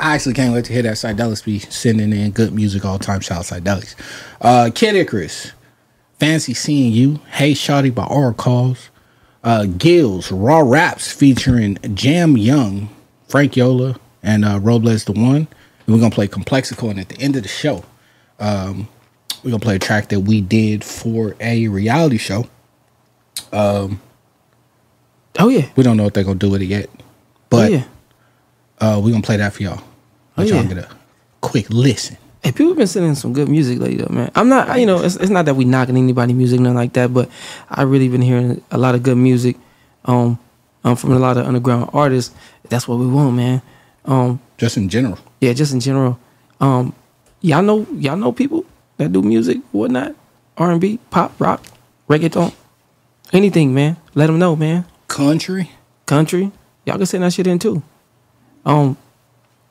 [0.00, 3.04] I actually can't wait to hear that Psydelics be sending in good music all the
[3.04, 3.20] time.
[3.20, 3.94] Shout out Psydelics.
[4.40, 5.52] Uh, Kid Icarus,
[6.18, 8.88] Fancy Seeing You, Hey Shawty by Oracles.
[9.44, 12.88] Uh, Gills, Raw Raps featuring Jam Young,
[13.28, 15.48] Frank Yola, and uh, Robles the One.
[15.86, 17.84] And we're gonna play Complexico, and at the end of the show,
[18.38, 18.86] um,
[19.42, 22.46] we're gonna play a track that we did for a reality show.
[23.52, 24.00] Um,
[25.40, 26.88] oh yeah, we don't know what they're gonna do with it yet,
[27.50, 27.84] but oh, yeah.
[28.78, 29.82] uh, we're gonna play that for y'all.
[30.36, 30.74] Let Oh, y'all yeah.
[30.74, 30.88] get a
[31.40, 32.16] quick listen.
[32.42, 34.32] Hey, people been sending some good music lately, though, man.
[34.34, 37.14] I'm not, you know, it's, it's not that we knocking anybody music, nothing like that,
[37.14, 37.30] but
[37.70, 39.56] I really been hearing a lot of good music,
[40.06, 40.40] um,
[40.82, 42.34] um, from a lot of underground artists.
[42.68, 43.62] That's what we want, man.
[44.04, 45.18] Um, just in general.
[45.40, 46.18] Yeah, just in general.
[46.60, 46.94] Um,
[47.42, 48.64] y'all know, y'all know people
[48.96, 50.16] that do music, whatnot,
[50.56, 51.62] R and B, pop, rock,
[52.08, 52.52] reggaeton,
[53.32, 53.96] anything, man.
[54.16, 54.84] Let them know, man.
[55.06, 55.70] Country,
[56.06, 56.50] country.
[56.86, 57.84] Y'all can send that shit in too.
[58.66, 58.96] Um,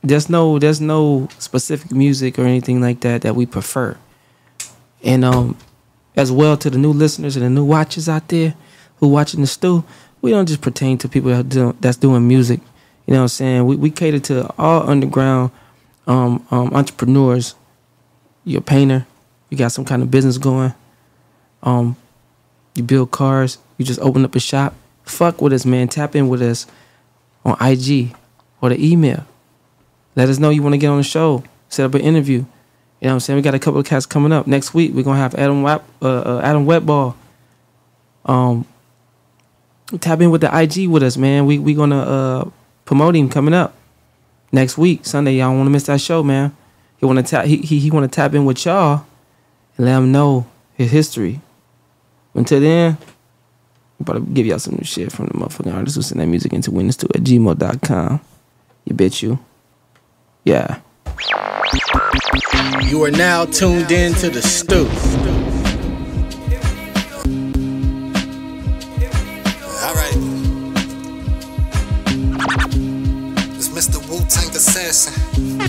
[0.04, 3.98] there's no there's no specific music or anything like that that we prefer.
[5.04, 5.58] And um,
[6.16, 8.56] as well to the new listeners and the new watchers out there
[8.98, 9.84] who watching the stew,
[10.22, 12.60] we don't just pertain to people that do, that's doing music.
[13.08, 13.66] You know what I'm saying?
[13.66, 15.52] We we cater to all underground
[16.08, 17.56] um, um, entrepreneurs.
[18.44, 19.06] You're a painter,
[19.50, 20.74] you got some kind of business going.
[21.62, 21.96] Um,
[22.74, 24.74] you build cars, you just open up a shop.
[25.04, 25.88] Fuck with us, man.
[25.90, 26.66] Tap in with us
[27.46, 28.16] on IG
[28.62, 29.26] or the email.
[30.16, 31.44] Let us know you want to get on the show.
[31.70, 32.40] Set up an interview.
[32.40, 33.38] You know what I'm saying?
[33.38, 34.94] We got a couple of cats coming up next week.
[34.94, 37.16] We're gonna have Adam Wap, uh, uh, Adam Wetball.
[38.26, 38.66] Um,
[40.00, 41.46] tap in with the IG with us, man.
[41.46, 42.50] We we gonna uh
[42.86, 43.74] promote him coming up
[44.52, 45.36] next week Sunday.
[45.36, 46.56] Y'all want to miss that show, man?
[46.98, 49.06] He want to tap he he, he want to tap in with y'all
[49.78, 50.46] and let him know
[50.76, 51.42] his history.
[52.36, 52.98] Until then,
[54.00, 56.28] I'm about to give y'all some new shit from the motherfucking artists who send that
[56.28, 58.22] music into witness to at gmail.com.
[58.86, 59.40] You bet you.
[60.44, 60.80] Yeah.
[62.82, 64.90] You are now tuned in to the stoop.
[69.84, 70.18] All right.
[73.58, 73.98] It's Mr.
[74.10, 75.14] Wu Tang Assassin.
[75.62, 75.68] Uh,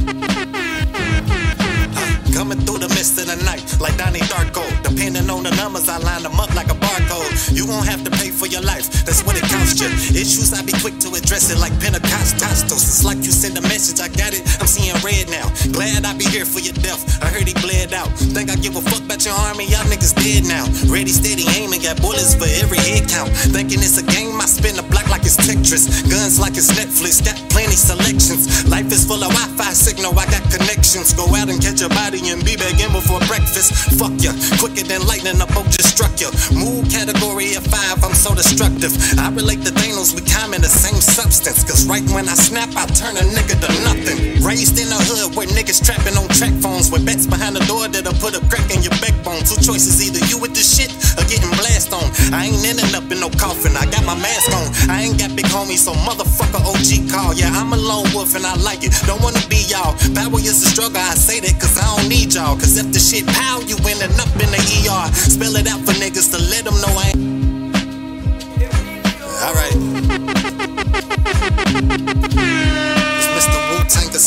[2.32, 4.64] Coming through the mist of the night like Donnie Darko.
[4.82, 7.54] Depending on the numbers, I line them up like a barcode.
[7.56, 8.12] You won't have to pay
[8.42, 9.87] for your life, that's when it costs you.
[10.18, 12.66] Issues, I be quick to address it like Pentecostals.
[12.66, 15.46] It's like you send a message, I got it, I'm seeing red now.
[15.70, 18.11] Glad I be here for your death, I heard he bled out.
[18.35, 20.66] Think I give a fuck about your army, y'all niggas dead now.
[20.90, 23.31] Ready, steady, aiming, got bullets for every head count.
[23.55, 25.87] Thinking it's a game, I spin the block like it's Tetris.
[26.11, 28.66] Guns like it's Netflix, got plenty selections.
[28.66, 31.14] Life is full of Wi-Fi signal, I got connections.
[31.14, 33.94] Go out and catch a body and be back in before breakfast.
[33.94, 36.35] Fuck ya, quicker than lightning, a boat just struck ya.
[36.50, 38.92] Move category of five, I'm so destructive.
[39.18, 41.64] I relate to Thanos, we common the same substance.
[41.64, 44.42] Cause right when I snap, I turn a nigga to nothing.
[44.42, 47.88] Raised in a hood where niggas trapping on track phones with bets behind the door
[47.88, 49.42] that'll put a crack in your backbone.
[49.44, 52.04] Two choices, either you with the shit or getting blast on.
[52.34, 54.66] I ain't ending up in no coffin, I got my mask on.
[54.90, 57.34] I ain't got big homies, so motherfucker OG call.
[57.34, 58.92] Yeah, I'm a lone wolf and I like it.
[59.06, 59.94] Don't wanna be y'all.
[60.14, 62.56] Power is a struggle, I say that cause I don't need y'all.
[62.56, 65.06] Cause if the shit pow, you ending up in the ER.
[65.14, 67.31] Spell it out for niggas to let them know I ain't.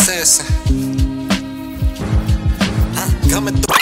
[0.08, 0.46] Assassin.
[2.94, 3.10] Huh?
[3.28, 3.74] Coming through.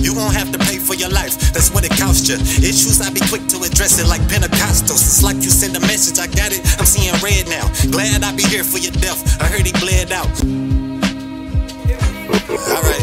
[0.00, 2.36] You won't have to pay for your life, that's what it costs you.
[2.36, 5.02] Issues, I be quick to address it like Pentecostals.
[5.02, 7.66] It's like you send a message, I got it, I'm seeing red now.
[7.90, 10.30] Glad I be here for your death, I heard he bled out.
[12.70, 13.02] Alright.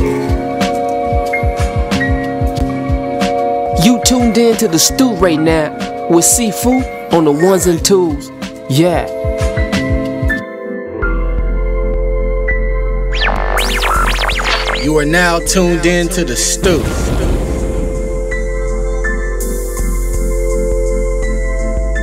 [3.83, 5.75] You tuned in to the stew right now
[6.07, 8.31] with Sifu on the ones and twos.
[8.69, 9.30] Yeah.
[14.91, 17.40] You are now tuned in to the stew.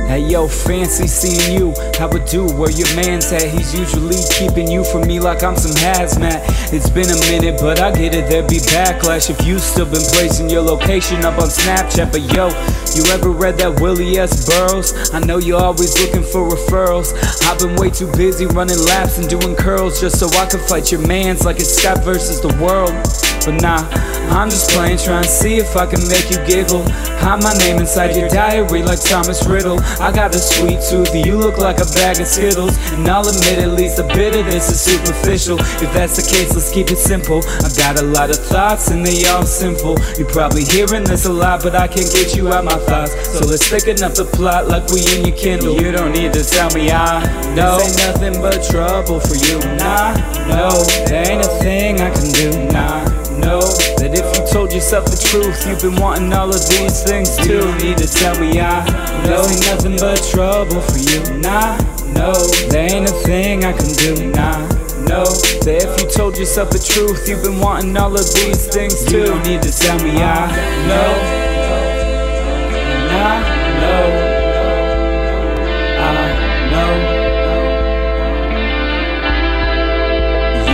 [0.09, 1.71] Hey yo, fancy seeing you.
[1.99, 2.47] How it do?
[2.57, 3.43] Where your man's at?
[3.43, 6.41] He's usually keeping you from me like I'm some hazmat.
[6.73, 8.27] It's been a minute, but I get it.
[8.27, 12.11] There'd be backlash if you still been placing your location up on Snapchat.
[12.11, 12.49] But yo,
[12.97, 14.49] you ever read that Willie S.
[14.49, 15.13] Burroughs?
[15.13, 17.13] I know you're always looking for referrals.
[17.45, 20.91] I've been way too busy running laps and doing curls just so I can fight
[20.91, 22.97] your mans like it's Scott versus the world.
[23.45, 23.87] But nah,
[24.29, 26.83] I'm just playing, trying to see if I can make you giggle.
[27.19, 29.79] Hide my name inside your diary like Thomas Riddle.
[29.99, 32.77] I got a sweet tooth, you look like a bag of Skittles.
[32.93, 35.57] And I'll admit at least a bit of this is superficial.
[35.59, 37.41] If that's the case, let's keep it simple.
[37.63, 39.97] I got a lot of thoughts and they all simple.
[40.17, 43.15] You're probably hearing this a lot, but I can't get you out my thoughts.
[43.31, 45.81] So let's thicken up the plot like we in your Kindle.
[45.81, 47.23] You don't need to tell me I
[47.55, 47.79] know.
[47.79, 49.59] This ain't nothing but trouble for you.
[49.79, 50.13] Nah,
[50.47, 52.73] no, there ain't a thing I can do.
[52.73, 52.98] Nah
[53.49, 53.65] know
[53.97, 57.49] that if you told yourself the truth, you've been wanting all of these things too.
[57.49, 58.85] You don't need to tell me I
[59.25, 61.41] know ain't nothing but trouble for you.
[61.41, 61.73] Nah,
[62.13, 62.29] no,
[62.69, 64.29] there ain't a thing I can do.
[64.37, 64.69] Nah.
[65.09, 65.25] No,
[65.65, 69.17] that if you told yourself the truth, you've been wanting all of these things too.
[69.17, 70.45] You don't need to tell me I
[70.85, 71.09] know.
[73.09, 73.41] Nah,
[73.81, 73.97] no,
[75.97, 76.13] I
[76.69, 76.93] know.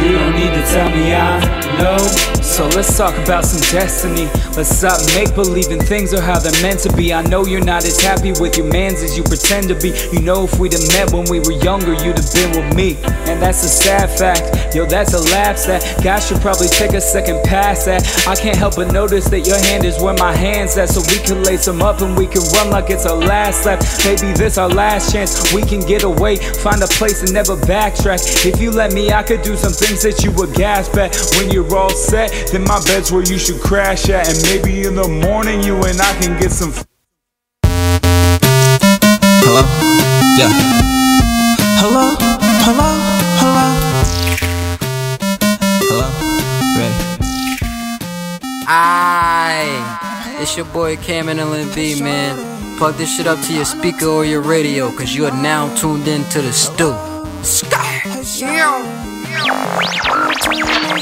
[0.04, 1.98] You don't need to tell me I know.
[2.46, 4.30] So let's talk about some destiny.
[4.56, 7.14] Let's stop make believing things are how they're meant to be.
[7.14, 9.92] I know you're not as happy with your mans as you pretend to be.
[10.14, 12.96] You know, if we'd have met when we were younger, you'd have been with me.
[13.28, 14.76] And that's a sad fact.
[14.76, 18.06] Yo, that's a lapse that guys should probably take a second pass at.
[18.28, 20.90] I can't help but notice that your hand is where my hand's at.
[20.90, 23.84] So we can lace them up and we can run like it's our last lap.
[24.06, 25.54] Maybe this our last chance.
[25.54, 28.46] We can get away, find a place and never backtrack.
[28.46, 31.16] If you let me, I could do some things that you would gasp at.
[31.38, 34.28] When you're all set, then my bed's where you should crash at.
[34.28, 36.74] And maybe in the morning, you and I can get some.
[39.42, 39.62] Hello?
[40.38, 40.52] Yeah.
[41.80, 42.16] Hello?
[42.66, 42.90] Hello?
[43.40, 43.68] Hello?
[45.88, 46.08] Hello?
[46.78, 46.96] Ready?
[48.68, 52.78] Aye, it's your boy Cameron LNB, man.
[52.78, 56.10] Plug this shit up to your speaker or your radio, cause you are now tuned
[56.10, 56.94] in to the stew.
[57.44, 58.02] Sky.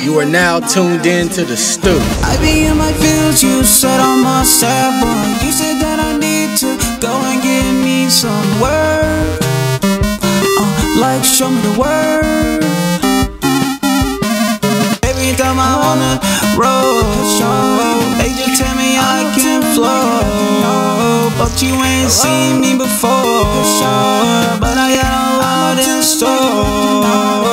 [0.03, 1.97] You are now tuned in to the stew.
[2.25, 5.45] I be in my fields, you said I'm a sad boy.
[5.45, 9.39] You said that I need to go and get me some work.
[9.81, 12.63] Uh, like, show me the word.
[15.05, 16.17] Every time I'm on the
[16.57, 17.05] road,
[18.17, 21.29] they just tell me I can flow.
[21.37, 23.45] But you ain't seen me before.
[24.59, 27.52] But I got a lot in store.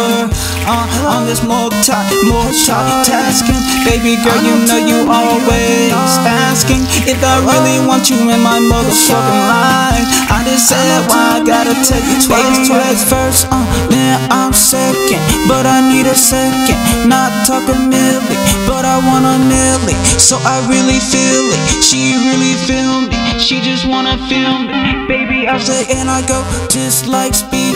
[0.71, 0.87] Uh,
[1.19, 1.91] on this multi,
[2.31, 3.59] multitasking.
[3.83, 5.91] Baby girl, you know you always
[6.23, 10.07] asking If I really want you in my motherfucking life.
[10.31, 15.19] I just said why I gotta take you twice Twice first, uh, then I'm second
[15.51, 16.79] But I need a second,
[17.11, 21.83] not talking milli But I want a milli, so I really feel it.
[21.83, 24.79] She really feel me, she just wanna feel me.
[25.11, 26.39] Baby, I say and I go
[26.71, 27.75] just like Speed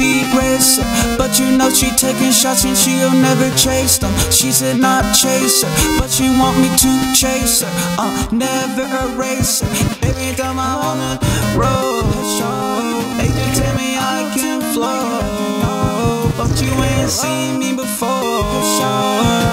[0.00, 4.12] Demon, Speed But you know she taking shots and she'll never chase them.
[4.30, 7.70] She said not chase her, but she want me to chase her.
[7.98, 9.68] Uh, never erase her.
[10.08, 11.12] Every time I'm on the
[11.58, 12.04] road,
[13.18, 18.08] they just tell me I can flow, but you ain't seen me before.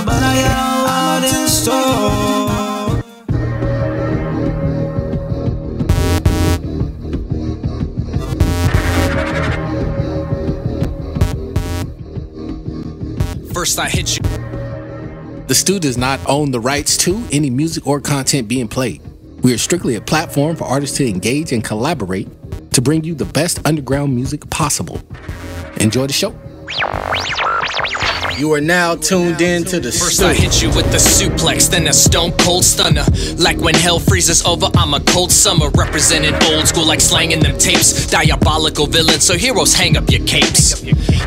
[0.06, 2.57] But I got a lot in store.
[13.58, 14.22] First, I hit you.
[15.48, 19.02] The Stew does not own the rights to any music or content being played.
[19.42, 22.28] We are strictly a platform for artists to engage and collaborate
[22.74, 25.02] to bring you the best underground music possible.
[25.80, 26.36] Enjoy the show.
[28.38, 30.22] You are now tuned in to the First.
[30.22, 33.04] I hit you with the suplex, then a stone cold stunner.
[33.36, 35.72] Like when hell freezes over, I'm a cold summer.
[35.72, 38.06] Representing old school like slanging them tapes.
[38.06, 40.84] Diabolical villain, so heroes hang up your capes.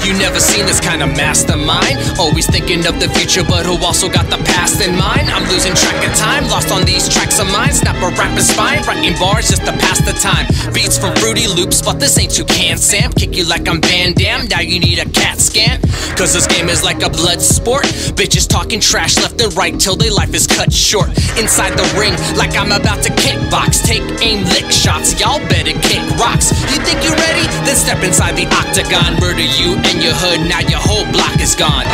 [0.06, 1.98] You never seen this kind of mastermind.
[2.16, 5.30] Always thinking of the future, but who also got the past in mind?
[5.34, 7.72] I'm losing track of time, lost on these tracks of mine.
[7.72, 10.46] Snap a rapper's spine, writing bars just to pass the time.
[10.72, 13.10] Beats from Fruity Loops, but this ain't Toucan Sam.
[13.12, 15.80] Kick you like I'm Van Damme, now you need a CAT scan.
[16.16, 17.84] Cause this game is like a blood sport.
[18.18, 21.08] Bitches talking trash left and right till their life is cut short.
[21.38, 23.82] Inside the ring, like I'm about to kickbox.
[23.84, 26.52] Take aim, lick shots, y'all better kick rocks.
[26.72, 27.44] You think you're ready?
[27.64, 29.20] Then step inside the octagon.
[29.20, 31.86] Murder you and your hood, now your whole block is gone.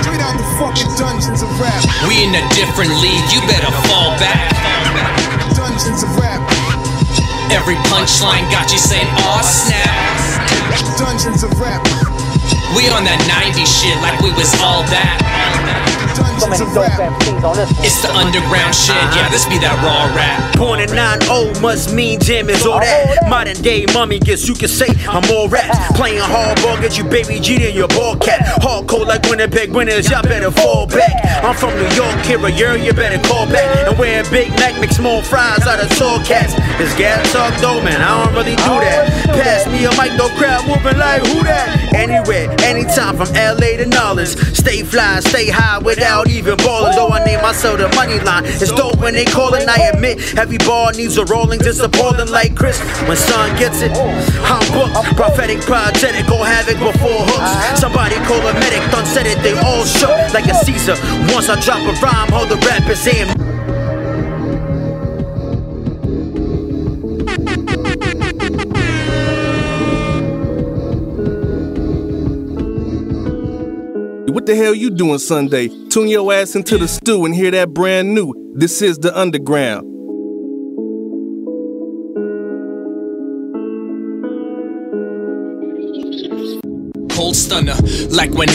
[0.00, 1.82] Straight out the fucking dungeons of rap.
[2.08, 4.52] We in a different league, you better fall back.
[5.56, 6.40] Dungeons of rap.
[7.52, 9.92] Every punchline got you saying, aw snap.
[10.98, 12.11] Dungeons of rap.
[12.76, 15.81] We on that 90s shit like we was all that.
[16.42, 20.58] It's the underground shit, yeah, this be that raw rap.
[20.58, 21.22] Born in 9
[21.62, 23.28] must mean jam is all that.
[23.30, 25.70] Modern day mummy guess you can say I'm all rap.
[25.94, 28.40] Playing hardball, get you baby G in your ball cap.
[28.60, 31.14] Hardcore like Winnipeg winners, y'all better fall back.
[31.44, 33.86] I'm from New York, here, a year, you better call back.
[33.86, 36.54] And wear a Big Mac, mix small fries out of tall cats.
[36.76, 39.06] This gas talk though, man, I don't really do that.
[39.38, 41.94] Pass me a mic, no crowd moving like who that?
[41.94, 44.34] Anywhere, anytime from LA to Nolens.
[44.58, 46.96] Stay fly, stay high without even balling.
[46.96, 48.44] Though I name myself the money line.
[48.46, 50.36] It's dope when they call it, I admit.
[50.36, 52.80] Every ball needs a rolling, disappointing like Chris.
[53.06, 53.92] When son gets it,
[54.48, 55.16] I'm booked.
[55.16, 57.80] Prophetic, project, go havoc before hooks.
[57.80, 60.96] Somebody call a medic, done said it, they all shook like a Caesar.
[61.32, 63.28] Once I drop a rhyme, all the rappers in.
[74.42, 75.68] What the hell you doing Sunday?
[75.88, 78.34] Tune your ass into the stew and hear that brand new.
[78.56, 79.84] This is the underground.
[87.12, 87.76] Cold stunner,
[88.10, 88.48] like when.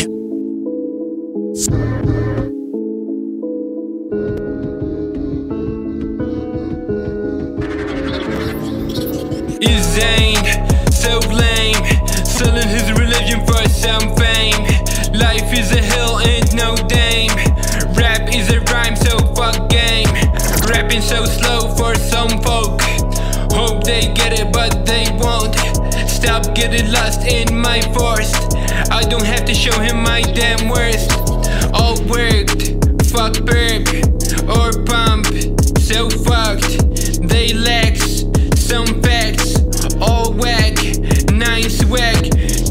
[9.61, 11.85] Is Zane so lame?
[12.25, 14.16] Selling his religion for some
[16.67, 17.35] no dame.
[17.95, 20.11] Rap is a rhyme, so fuck game.
[20.69, 22.81] Rapping so slow for some folk.
[23.59, 25.55] Hope they get it, but they won't.
[26.09, 28.35] Stop getting lost in my forest.
[28.91, 31.09] I don't have to show him my damn worst.
[31.73, 32.61] All worked,
[33.13, 33.87] fuck burp
[34.55, 35.25] or pump.
[35.89, 36.71] So fucked,
[37.31, 39.55] they lax some facts.
[40.01, 40.75] All whack,
[41.31, 42.23] nine swag.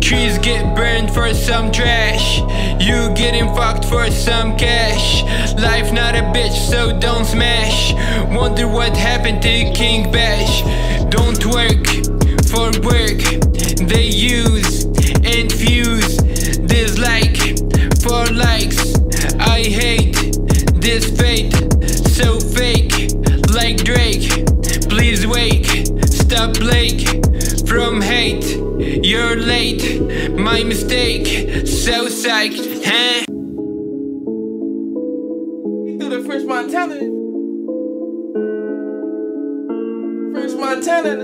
[0.03, 2.45] Trees get burned for some trash.
[3.07, 5.22] You getting fucked for some cash.
[5.54, 7.92] Life not a bitch, so don't smash.
[8.34, 10.62] Wonder what happened to King Bash.
[11.09, 11.86] Don't work
[12.50, 13.22] for work.
[13.86, 14.86] They use
[15.24, 16.16] and fuse
[16.66, 17.38] dislike
[18.02, 18.96] for likes.
[19.38, 20.16] I hate
[20.74, 21.54] this fate,
[22.09, 23.12] so fake
[23.54, 24.30] like Drake.
[24.88, 27.07] Please wake, stop Blake
[27.68, 28.57] from hate.
[28.78, 31.26] You're late, my mistake.
[31.66, 33.24] So psyched, huh?
[35.99, 36.99] through the French Montana.
[40.32, 41.14] French Montana.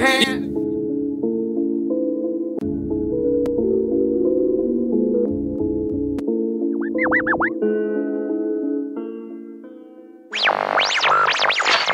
[0.00, 0.34] Huh?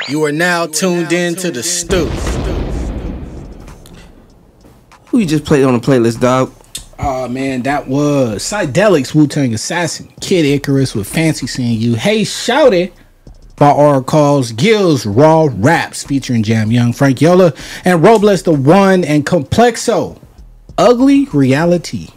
[0.07, 2.11] You are now tuned in to the stoop.
[5.07, 6.53] Who you just played on the playlist, dog?
[6.99, 11.95] Oh man, that was Psydelics Wu Tang Assassin, Kid Icarus with Fancy Seeing You.
[11.95, 12.93] Hey Shawty
[13.57, 17.53] by R Calls, Gills Raw Raps featuring Jam Young, Frank Yola,
[17.85, 20.21] and Robles the One and Complexo.
[20.79, 22.09] Ugly Reality.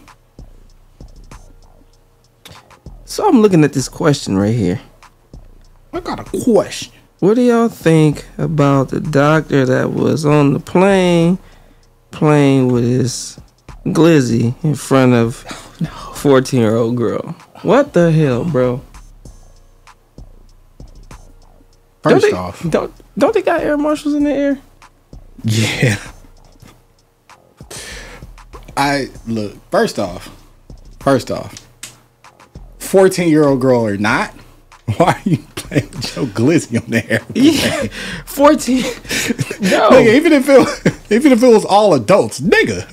[3.04, 4.80] So I'm looking at this question right here.
[5.92, 6.92] I got a question.
[7.20, 11.38] What do y'all think about the doctor that was on the plane
[12.10, 13.40] playing with his
[13.94, 15.36] glizzy in front of
[16.14, 17.36] 14 year old girl?
[17.62, 18.82] What the hell, bro?
[22.02, 24.58] First don't they, off, don't, don't they got air marshals in the air?
[25.44, 25.98] Yeah.
[28.76, 30.30] I look, first off,
[31.00, 31.66] first off,
[32.78, 34.30] 14 year old girl or not,
[34.96, 37.20] why are you playing with Joe Glizzy on the air?
[37.34, 37.86] Yeah,
[38.26, 38.76] 14.
[39.60, 39.90] No.
[39.90, 42.88] Nigga, even if it even if it was all adults, nigga.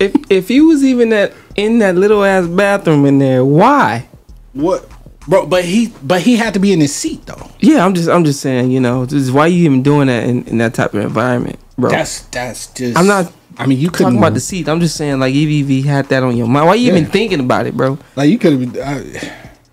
[0.00, 4.08] If if he was even that in that little ass bathroom in there, why?
[4.52, 4.88] What,
[5.26, 5.46] bro?
[5.46, 7.50] But he but he had to be in his seat though.
[7.60, 10.44] Yeah, I'm just I'm just saying, you know, just why you even doing that in,
[10.44, 11.90] in that type of environment, bro?
[11.90, 12.96] That's that's just.
[12.98, 13.32] I'm not.
[13.58, 14.68] I mean, you couldn't talking about the seat.
[14.68, 17.40] I'm just saying, like, you- you had that on your mind, why you even thinking
[17.40, 17.98] about it, bro?
[18.14, 19.28] Like you could have, uh,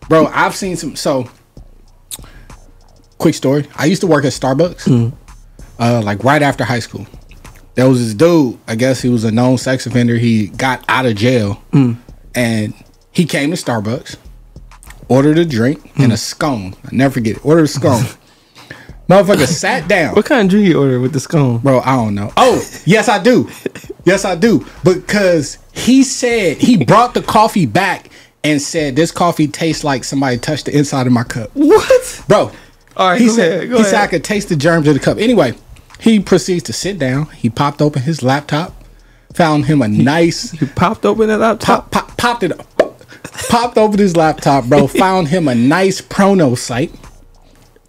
[0.07, 0.27] bro.
[0.27, 0.95] I've seen some.
[0.95, 1.29] So,
[3.17, 3.67] quick story.
[3.75, 5.11] I used to work at Starbucks,
[5.79, 7.05] uh, like right after high school.
[7.75, 8.59] There was this dude.
[8.67, 10.15] I guess he was a known sex offender.
[10.15, 11.97] He got out of jail, mm.
[12.35, 12.73] and
[13.11, 14.17] he came to Starbucks,
[15.09, 16.19] ordered a drink and a mm.
[16.19, 16.75] scone.
[16.85, 17.45] I never forget it.
[17.45, 18.03] Ordered a scone.
[19.09, 20.15] Motherfucker sat down.
[20.15, 21.57] What kind of drink you order with the scone?
[21.57, 22.31] Bro, I don't know.
[22.37, 23.49] Oh, yes, I do.
[24.05, 24.65] Yes, I do.
[24.83, 28.09] Because he said he brought the coffee back
[28.43, 31.49] and said this coffee tastes like somebody touched the inside of my cup.
[31.53, 32.23] What?
[32.27, 32.51] Bro,
[32.95, 35.17] All right, he said, ahead, he said I could taste the germs of the cup.
[35.17, 35.53] Anyway,
[36.03, 37.27] he proceeds to sit down.
[37.27, 38.73] He popped open his laptop,
[39.33, 40.51] found him a nice.
[40.51, 41.89] He popped open the laptop.
[41.89, 42.51] Pop, pop, popped it.
[42.51, 42.67] Up,
[43.49, 44.85] Popped open his laptop, bro.
[45.05, 46.91] found him a nice prono site.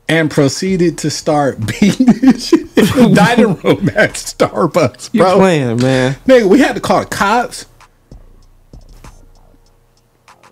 [0.08, 5.36] And proceeded to start beating this shit in the dining room at Starbucks, You bro.
[5.38, 6.14] playing, man?
[6.26, 7.66] Nigga, we had to call the cops.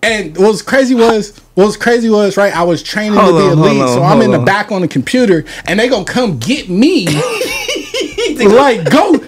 [0.01, 2.53] And what was crazy was what was crazy was right.
[2.53, 4.87] I was training Hold to be on, on, so I'm in the back on the
[4.87, 7.05] computer, and they gonna come get me.
[8.39, 9.19] Like go,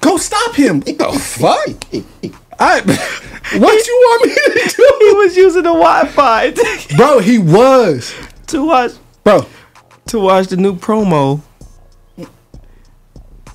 [0.00, 0.80] go stop him.
[0.82, 2.04] What the fuck?
[2.58, 2.80] I,
[3.58, 4.96] what you want me to do?
[5.00, 6.52] He was using the Wi-Fi,
[6.96, 7.18] bro.
[7.18, 8.14] He was
[8.48, 8.92] to watch,
[9.24, 9.46] bro,
[10.08, 11.40] to watch the new promo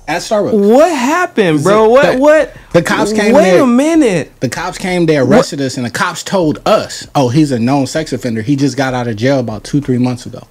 [0.06, 0.74] at Starbucks.
[0.74, 1.88] What happened, bro?
[1.88, 2.12] What?
[2.14, 2.54] The- what?
[2.72, 3.34] The cops came.
[3.34, 3.62] Wait there.
[3.62, 4.32] a minute.
[4.40, 5.06] The cops came.
[5.06, 8.42] They arrested us, and the cops told us, "Oh, he's a known sex offender.
[8.42, 10.46] He just got out of jail about two, three months ago."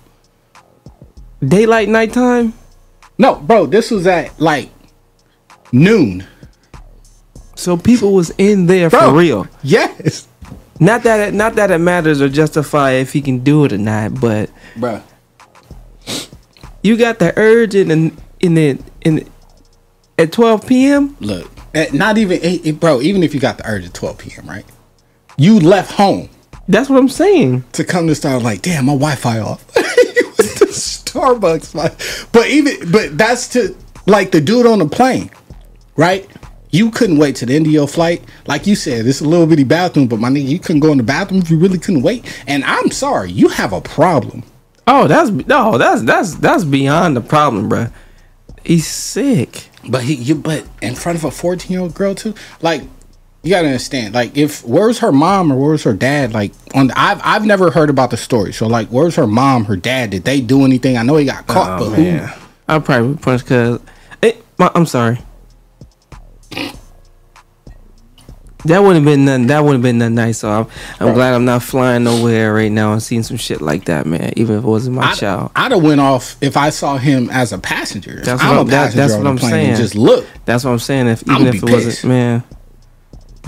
[1.45, 2.53] Daylight, nighttime.
[3.17, 4.69] No, bro, this was at like
[5.71, 6.25] noon.
[7.55, 9.47] So people was in there Bro, for real.
[9.63, 10.27] Yes,
[10.79, 13.79] Not that it, not that it matters or justify if he can do it or
[13.79, 15.01] not, but bro.
[16.83, 19.27] you got the urge in the in the in the,
[20.19, 21.17] at 12 p.m.
[21.19, 21.49] Look,
[21.93, 23.01] not even, eh, eh, bro.
[23.01, 24.65] Even if you got the urge at twelve p.m., right?
[25.39, 26.29] You left home
[26.67, 27.63] That's what I'm saying.
[27.73, 29.63] to come to start Like, damn, my Wi-Fi off.
[31.17, 32.27] Starbucks.
[32.31, 35.29] But even, but that's to like the dude on the plane,
[35.95, 36.29] right?
[36.69, 38.23] You couldn't wait to the end of your flight.
[38.45, 40.97] Like you said, it's a little bitty bathroom, but my nigga, you couldn't go in
[40.97, 42.25] the bathroom if you really couldn't wait.
[42.45, 44.43] And I'm sorry, you have a problem.
[44.85, 47.87] Oh, that's no, that's that's that's beyond the problem, bro.
[48.63, 49.69] He's sick.
[49.89, 52.35] But he, you, but in front of a 14 year old girl too.
[52.61, 52.83] Like,
[53.47, 54.13] you gotta understand.
[54.13, 56.33] Like, if where's her mom or where's her dad?
[56.33, 58.53] Like, on I've I've never heard about the story.
[58.53, 60.09] So, like, where's her mom, her dad?
[60.11, 60.97] Did they do anything?
[60.97, 62.45] I know he got caught, Oh but man, who?
[62.67, 63.43] I probably would punch
[64.57, 65.19] my, I'm sorry.
[68.65, 69.47] That wouldn't have been nothing.
[69.47, 70.39] That wouldn't have been nothing nice.
[70.39, 70.67] So I'm,
[70.99, 74.33] I'm glad I'm not flying nowhere right now and seeing some shit like that, man.
[74.35, 75.51] Even if it wasn't my I'd, child.
[75.55, 78.19] I'd have went off if I saw him as a passenger.
[78.23, 79.75] That's I'm what I'm, that, that's what I'm saying.
[79.77, 80.25] Just look.
[80.45, 81.07] That's what I'm saying.
[81.07, 82.43] If even if it wasn't, man.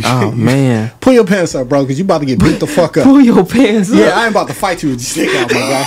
[0.06, 0.92] Oh man.
[1.02, 3.04] Pull your pants up, bro, because you about to get beat the fuck up.
[3.04, 4.10] Pull your pants Yeah, up.
[4.10, 5.86] Yeah, I ain't about to fight you with your stick out, my guy.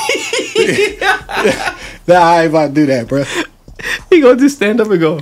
[2.06, 3.24] nah, I ain't about to do that, bro.
[4.10, 5.20] He gonna just stand up and go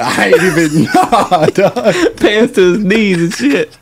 [0.00, 2.16] I ain't even nah, dog.
[2.18, 3.76] pants to his knees and shit.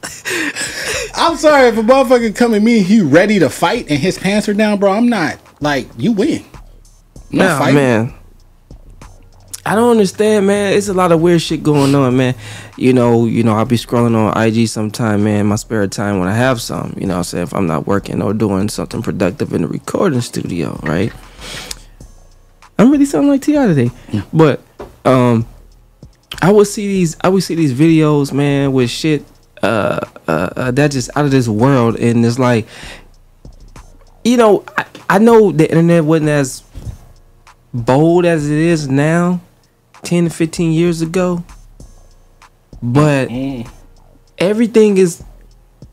[1.14, 4.49] I'm sorry if a motherfucker come at me, he ready to fight and his pants
[4.49, 4.93] are down, bro.
[4.93, 6.45] I'm not like you win.
[7.33, 7.74] I'm not Nah, fighting.
[7.74, 8.14] man.
[9.71, 10.73] I don't understand, man.
[10.73, 12.35] It's a lot of weird shit going on, man.
[12.77, 16.27] You know, you know, I'll be scrolling on IG sometime, man, my spare time when
[16.27, 19.53] I have some, you know I'm saying, if I'm not working or doing something productive
[19.53, 21.12] in the recording studio, right?
[22.81, 23.68] I'm really sounding like T.I.
[23.68, 23.93] today.
[24.33, 24.61] But
[25.05, 25.47] um
[26.43, 29.25] I would see these I would see these videos, man, with shit
[29.62, 32.66] uh uh, uh that just out of this world and it's like
[34.25, 36.64] you know, I, I know the internet wasn't as
[37.73, 39.41] bold as it is now
[40.03, 41.44] 10 to 15 years ago
[42.82, 43.28] but
[44.38, 45.22] everything is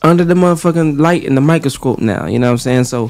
[0.01, 3.10] under the motherfucking light in the microscope now you know what i'm saying so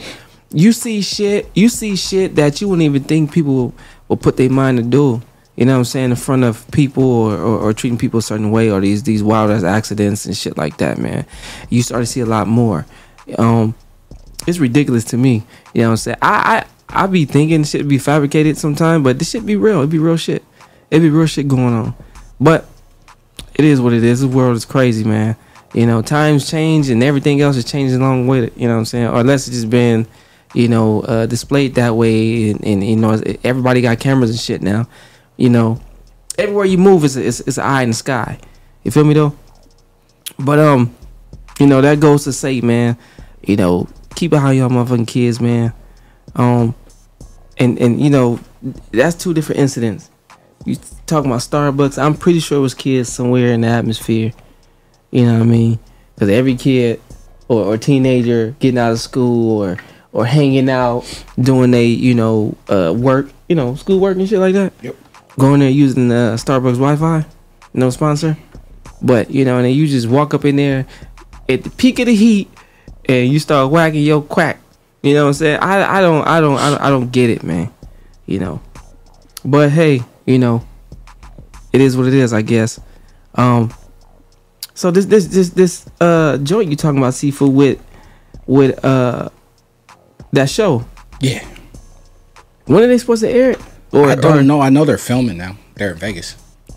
[0.51, 3.73] you see shit you see shit that you wouldn't even think people will,
[4.07, 5.21] will put their mind to do
[5.55, 8.23] you know what i'm saying in front of people or, or, or treating people a
[8.23, 11.25] certain way or these these wild ass accidents and shit like that man
[11.69, 12.85] you start to see a lot more
[13.37, 13.75] um
[14.47, 15.43] it's ridiculous to me.
[15.73, 16.17] You know what I'm saying?
[16.21, 19.81] I I, I be thinking shit be fabricated sometime, but this shit be real.
[19.83, 20.43] It be real shit.
[20.89, 21.95] It be real shit going on.
[22.39, 22.65] But
[23.55, 24.21] it is what it is.
[24.21, 25.35] The world is crazy, man.
[25.73, 28.57] You know, times change and everything else is changing along with it.
[28.57, 29.07] You know what I'm saying?
[29.07, 30.07] Or unless it's just been,
[30.53, 34.61] you know, uh, displayed that way, and, and you know, everybody got cameras and shit
[34.61, 34.87] now.
[35.35, 35.81] You know,
[36.37, 38.39] everywhere you move is is an eye in the sky.
[38.83, 39.35] You feel me though?
[40.39, 40.95] But um,
[41.59, 42.97] you know that goes to say, man,
[43.41, 45.73] you know, keep an eye on motherfucking kids, man.
[46.35, 46.75] Um,
[47.57, 48.39] and and you know,
[48.91, 50.09] that's two different incidents.
[50.67, 51.97] You talking about Starbucks?
[51.97, 54.33] I'm pretty sure it was kids somewhere in the atmosphere.
[55.11, 55.79] You know what I mean?
[56.13, 57.01] Because every kid
[57.47, 59.77] or, or teenager getting out of school or
[60.11, 61.05] or hanging out
[61.39, 64.73] doing they you know uh work you know school work and shit like that.
[64.81, 64.97] Yep.
[65.39, 67.25] Going there using the Starbucks Wi-Fi,
[67.73, 68.37] no sponsor.
[69.01, 70.85] But you know, and then you just walk up in there
[71.47, 72.51] at the peak of the heat
[73.05, 74.59] and you start whacking your quack.
[75.01, 75.59] You know what I'm saying?
[75.61, 77.71] I I don't I don't I don't, I don't get it, man.
[78.25, 78.61] You know.
[79.45, 80.63] But hey, you know,
[81.73, 82.79] it is what it is, I guess.
[83.35, 83.73] Um
[84.75, 87.83] so this this this this uh joint you talking about Sifu with
[88.45, 89.29] with uh
[90.33, 90.85] that show.
[91.19, 91.43] Yeah.
[92.65, 93.61] When are they supposed to air it?
[93.91, 94.59] Or, I don't or- know.
[94.61, 95.57] I know they're filming now.
[95.75, 96.35] They're in Vegas.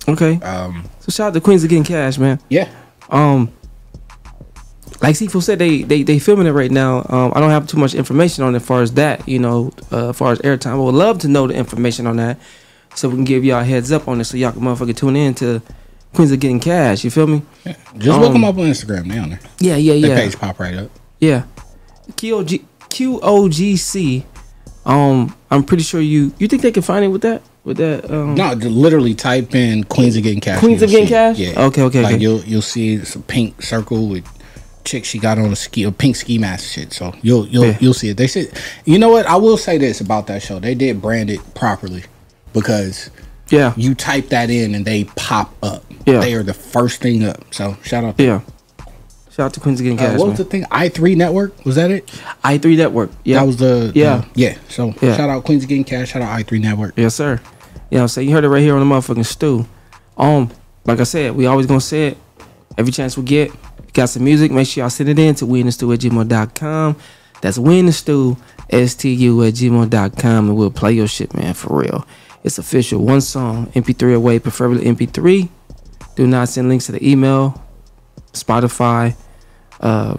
[0.09, 0.37] Okay.
[0.41, 0.89] Um.
[1.01, 2.39] So shout out to Queens of Getting Cash, man.
[2.49, 2.69] Yeah.
[3.11, 3.53] Um.
[5.03, 7.05] Like Sifu said, they they they filming it right now.
[7.09, 9.73] Um, I don't have too much information on it as far as that, you know,
[9.91, 10.73] uh, as far as airtime.
[10.73, 12.39] I would love to know the information on that,
[12.95, 15.17] so we can give y'all a heads up on it, so y'all can motherfucking tune
[15.17, 15.63] in to
[16.15, 17.05] Queens of Getting Cash.
[17.05, 17.43] You feel me?
[17.65, 17.77] Yeah.
[17.99, 19.09] Just Um, look them up on Instagram.
[19.09, 19.41] They on there.
[19.59, 20.25] Yeah, yeah, Their yeah.
[20.25, 20.91] page pop right up.
[21.21, 21.45] Yeah.
[22.17, 24.25] QOG QOGC.
[24.87, 28.11] Um, I'm pretty sure you you think they can find it with that with that.
[28.11, 30.59] Um, No, literally type in Queens of Getting Cash.
[30.61, 31.13] Queens of Getting see.
[31.13, 31.39] Cash?
[31.39, 31.65] Yeah.
[31.67, 32.23] Okay, okay, Like okay.
[32.23, 34.25] you'll you'll see it's a pink circle with
[34.85, 36.93] chick she got on a ski a pink ski mask shit.
[36.93, 37.79] So you'll you'll Yeah.
[37.81, 38.17] you'll see it.
[38.17, 38.51] They said
[38.87, 39.27] you know what?
[39.27, 40.59] I will say this about that show.
[40.59, 42.05] They did brand it properly
[42.53, 43.11] because
[43.51, 45.85] yeah, you type that in and they pop up.
[46.07, 46.21] Yeah.
[46.21, 47.43] They are the first thing up.
[47.53, 48.41] So shout out to Yeah.
[49.31, 50.65] Shout out to Queens Getting Uh, what was the thing?
[50.71, 52.11] I three network was that it?
[52.43, 53.11] I three network.
[53.25, 54.57] Yeah, that was the yeah yeah.
[54.69, 55.17] So Yeah.
[55.17, 56.11] shout out Queens Getting Cash.
[56.11, 56.95] Shout out I three network.
[56.97, 57.41] Yes, sir.
[57.91, 58.29] You know what I'm saying?
[58.29, 59.67] You heard it right here on the motherfucking stew.
[60.17, 60.51] Um,
[60.85, 62.19] like I said, we always gonna say it.
[62.79, 63.53] Every chance we get,
[63.93, 66.97] got some music, make sure y'all send it in to we the stew at gmail.com.
[67.41, 68.37] That's we in the stew,
[68.71, 72.07] S-T-U at gmail.com, and we'll play your shit, man, for real.
[72.43, 73.05] It's official.
[73.05, 75.49] One song, MP3 away, preferably MP3.
[76.17, 77.63] Do not send links to the email,
[78.33, 79.15] Spotify,
[79.81, 80.17] uh,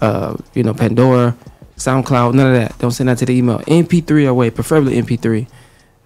[0.00, 1.36] uh, you know, Pandora,
[1.76, 2.78] SoundCloud, none of that.
[2.78, 3.58] Don't send that to the email.
[3.60, 5.46] MP3 away, preferably MP3.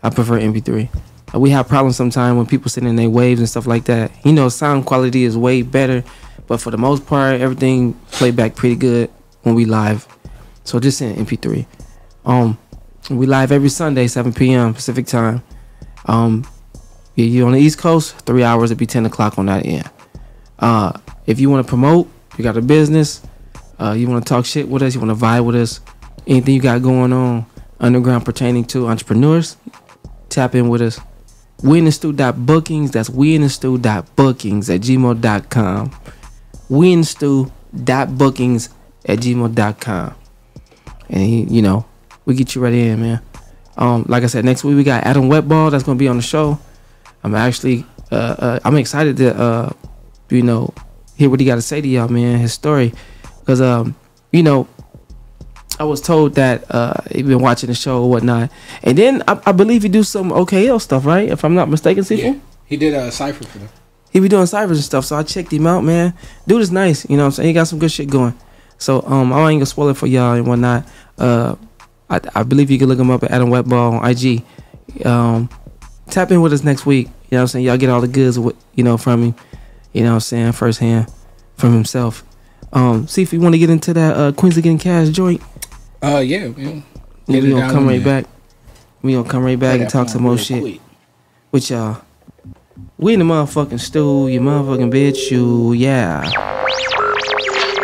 [0.02, 0.88] I prefer MP3.
[1.32, 4.10] Uh, we have problems sometimes when people send in their waves and stuff like that.
[4.24, 6.02] You know, sound quality is way better,
[6.46, 9.10] but for the most part, everything play back pretty good
[9.42, 10.06] when we live.
[10.64, 11.66] So just send MP3.
[12.24, 12.58] Um,
[13.18, 14.74] we live every Sunday, 7 p.m.
[14.74, 15.42] Pacific time.
[16.06, 16.46] Um,
[17.14, 18.70] yeah, you on the East Coast, three hours.
[18.70, 19.90] It'd be 10 o'clock on that end.
[20.58, 20.92] Uh,
[21.26, 23.22] if you want to promote, you got a business,
[23.78, 25.80] uh, you want to talk shit with us, you want to vibe with us,
[26.26, 27.46] anything you got going on
[27.80, 29.56] underground pertaining to entrepreneurs,
[30.28, 31.00] tap in with us.
[31.62, 32.90] We in the bookings.
[32.92, 35.92] That's we in the bookings at gmail.com.
[36.68, 38.68] We in the bookings
[39.04, 40.14] at gmail.com.
[41.10, 41.84] And you know,
[42.30, 43.20] we get you right in, man.
[43.76, 46.22] Um, like I said, next week we got Adam Wetball that's gonna be on the
[46.22, 46.58] show.
[47.24, 49.72] I'm actually uh, uh I'm excited to uh
[50.28, 50.72] you know
[51.16, 52.94] hear what he got to say to y'all, man, his story.
[53.44, 53.96] Cause um,
[54.32, 54.68] you know,
[55.80, 58.50] I was told that uh he been watching the show or whatnot.
[58.84, 61.28] And then I, I believe he do some OKL stuff, right?
[61.28, 62.40] If I'm not mistaken, Sequel?
[62.64, 63.68] He did a cipher for them.
[64.12, 66.14] He be doing ciphers and stuff, so I checked him out, man.
[66.46, 67.48] Dude is nice, you know what I'm saying?
[67.48, 68.34] He got some good shit going.
[68.78, 70.86] So um I ain't gonna spoil it for y'all and whatnot.
[71.18, 71.56] Uh
[72.10, 74.44] I, I believe you can look him up at Adam Wetball on IG.
[75.06, 75.48] Um
[76.08, 77.06] tap in with us next week.
[77.06, 77.64] You know what I'm saying?
[77.66, 78.36] Y'all get all the goods
[78.74, 79.34] you know from him.
[79.92, 81.06] You know what I'm saying, firsthand
[81.56, 82.24] from himself.
[82.72, 85.40] Um see if you want to get into that uh Queens of Getting Cash joint.
[86.02, 86.80] Uh yeah, yeah.
[87.26, 88.22] We Get it gonna come right there.
[88.22, 88.30] back.
[89.02, 90.80] We gonna come right back and talk some more shit quick.
[91.52, 92.02] with y'all.
[92.98, 96.28] We in the motherfucking stew, you motherfucking bitch, you yeah.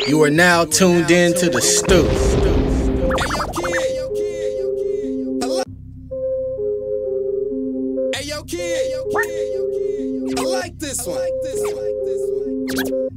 [0.07, 2.05] You are now tuned in to the stew.
[11.15, 13.09] This one.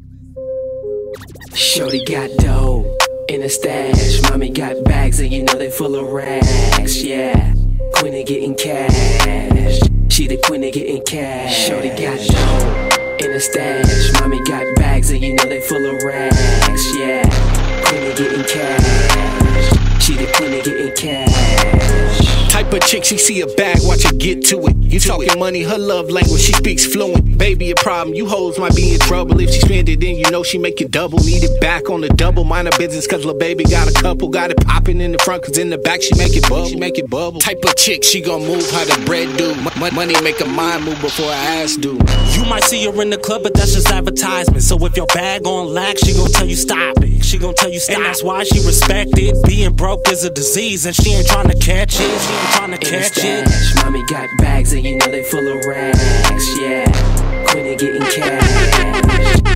[1.53, 4.21] Shorty got dough in a stash.
[4.29, 7.01] Mommy got bags and you know they full of racks.
[7.01, 7.53] Yeah,
[7.95, 9.79] queen of getting cash.
[10.09, 11.67] She the queen of getting cash.
[11.67, 14.11] Shorty got dough in a stash.
[14.19, 16.95] Mommy got bags and you know they full of racks.
[16.95, 17.23] Yeah,
[17.87, 20.03] queen of getting cash.
[20.03, 22.38] She the queen of getting cash.
[22.59, 24.75] Type of chick, she see a bag, watch her get to it.
[24.81, 27.37] You talking money, her love language, she speaks fluent.
[27.37, 29.39] Baby, a problem, you hoes might be in trouble.
[29.39, 31.19] If she spend it, then you know she make it double.
[31.19, 32.43] Need it back on the double.
[32.43, 34.27] Mind her business, cause lil' baby got a couple.
[34.27, 36.65] Got it popping in the front, cause in the back she make it bubble.
[36.65, 37.39] She make it bubble.
[37.39, 39.51] Type of chick, she gon' move how the bread do.
[39.51, 41.97] M- money make her mind move before her ass do.
[42.33, 44.63] You might see her in the club, but that's just advertisement.
[44.63, 47.23] So if your bag on lack, she gon' tell you stop it.
[47.23, 47.95] She gon' tell you stop.
[47.95, 49.33] And that's why she respected.
[49.45, 52.48] Being broke is a disease, and she ain't trying to catch it.
[52.49, 53.47] She ain't trying to in a catch it.
[53.47, 53.75] stash.
[53.83, 56.59] Mommy got bags and you know they full of racks.
[56.59, 56.85] Yeah,
[57.47, 58.49] queen of getting cash.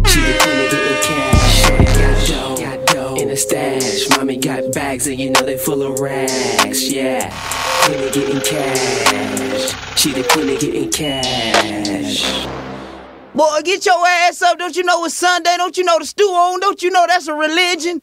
[0.09, 1.65] She the queen of getting cash.
[1.65, 4.09] Shorty got dough, got dough in a stash.
[4.09, 6.91] Mommy got bags and you know they full of racks.
[6.91, 7.29] Yeah,
[7.85, 9.99] queen of getting cash.
[9.99, 12.47] She the queen of getting cash.
[13.35, 14.59] Boy, get your ass up.
[14.59, 15.55] Don't you know it's Sunday?
[15.57, 16.59] Don't you know the stew on?
[16.59, 18.01] Don't you know that's a religion?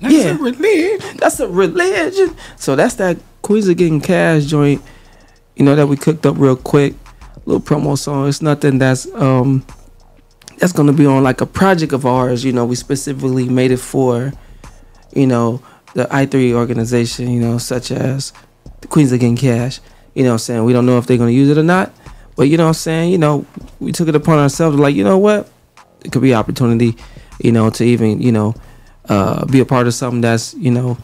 [0.00, 0.30] That's yeah.
[0.30, 1.16] a religion.
[1.16, 2.36] That's a religion.
[2.56, 4.82] So that's that Queens of Getting Cash joint,
[5.56, 6.94] you know, that we cooked up real quick.
[7.46, 8.28] Little promo song.
[8.28, 9.64] It's nothing that's um
[10.58, 13.78] that's gonna be on like a project of ours, you know, we specifically made it
[13.78, 14.32] for,
[15.14, 15.62] you know,
[15.94, 18.32] the i3 organization, you know, such as
[18.80, 19.80] the Queens of Getting Cash.
[20.14, 20.64] You know what I'm saying?
[20.64, 21.92] We don't know if they're going to use it or not.
[22.36, 23.12] But you know what I'm saying?
[23.12, 23.46] You know,
[23.80, 25.50] we took it upon ourselves, like, you know what?
[26.04, 26.96] It could be opportunity,
[27.40, 28.54] you know, to even, you know,
[29.08, 30.98] uh, be a part of something that's, you know,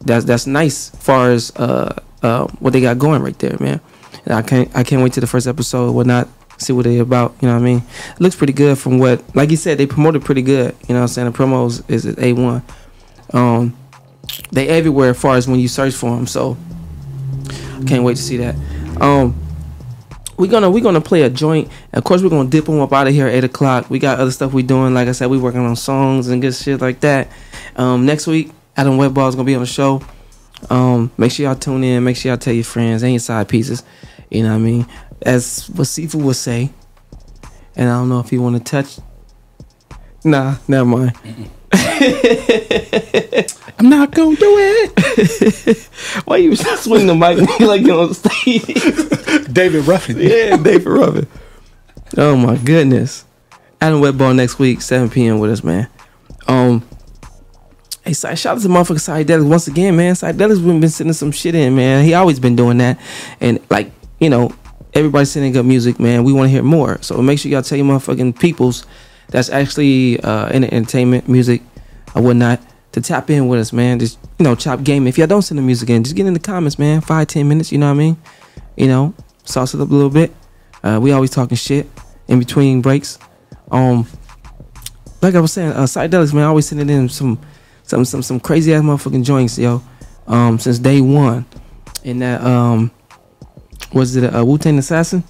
[0.00, 3.80] that's that's nice far as uh, uh, what they got going right there, man.
[4.24, 6.28] And I can't I can't wait to the first episode, whatnot,
[6.58, 7.34] see what they about.
[7.40, 7.82] You know what I mean?
[8.12, 10.74] It looks pretty good from what, like you said, they promoted pretty good.
[10.88, 11.32] You know what I'm saying?
[11.32, 12.62] The promos is A1.
[13.32, 13.76] Um,
[14.52, 16.26] they everywhere as far as when you search for them.
[16.26, 16.56] So
[17.50, 18.54] I can't wait to see that.
[19.00, 19.43] Um,
[20.36, 21.70] we're gonna we're gonna play a joint.
[21.92, 23.90] Of course, we're gonna dip them up out of here at eight o'clock.
[23.90, 24.94] We got other stuff we doing.
[24.94, 27.28] Like I said, we working on songs and good shit like that.
[27.76, 30.02] Um, next week, Adam Webball is gonna be on the show.
[30.70, 32.04] Um, make sure y'all tune in.
[32.04, 33.82] Make sure y'all tell your friends and your side pieces.
[34.30, 34.86] You know what I mean?
[35.22, 36.70] As what Sifu would say.
[37.76, 38.98] And I don't know if you want to touch.
[40.24, 41.50] Nah, never mind.
[43.78, 45.78] I'm not gonna do it.
[46.24, 48.64] Why you swing the mic like you're on stage?
[49.52, 50.18] David Ruffin.
[50.18, 51.26] Yeah, David Ruffin.
[52.16, 53.24] Oh my goodness.
[53.80, 55.40] Adam Webball next week, 7 p.m.
[55.40, 55.88] with us, man.
[56.46, 56.86] Um,
[58.04, 60.14] hey, Si- shout out to motherfucker Psychedelics once again, man.
[60.14, 62.04] Psychedelics been, been sending some shit in, man.
[62.04, 63.00] He always been doing that,
[63.40, 64.54] and like you know,
[64.94, 66.22] everybody's sending good music, man.
[66.24, 68.86] We want to hear more, so make sure y'all tell your motherfucking peoples
[69.28, 71.62] that's actually uh, in the entertainment, music,
[72.14, 72.60] or whatnot
[72.92, 73.98] to tap in with us, man.
[73.98, 75.06] Just you know, chop game.
[75.06, 77.00] If y'all don't send the music in, just get in the comments, man.
[77.00, 78.16] Five, ten minutes, you know what I mean?
[78.76, 79.14] You know,
[79.44, 80.32] sauce it up a little bit.
[80.82, 81.88] Uh, we always talking shit
[82.28, 83.18] in between breaks.
[83.70, 84.06] Um,
[85.22, 87.40] like I was saying, uh, psychedelics, man, I always sending in some,
[87.82, 89.82] some, some, some crazy ass motherfucking joints, yo.
[90.26, 91.44] Um, since day one,
[92.04, 92.90] and that um,
[93.92, 95.24] was it a Wu Tang Assassin?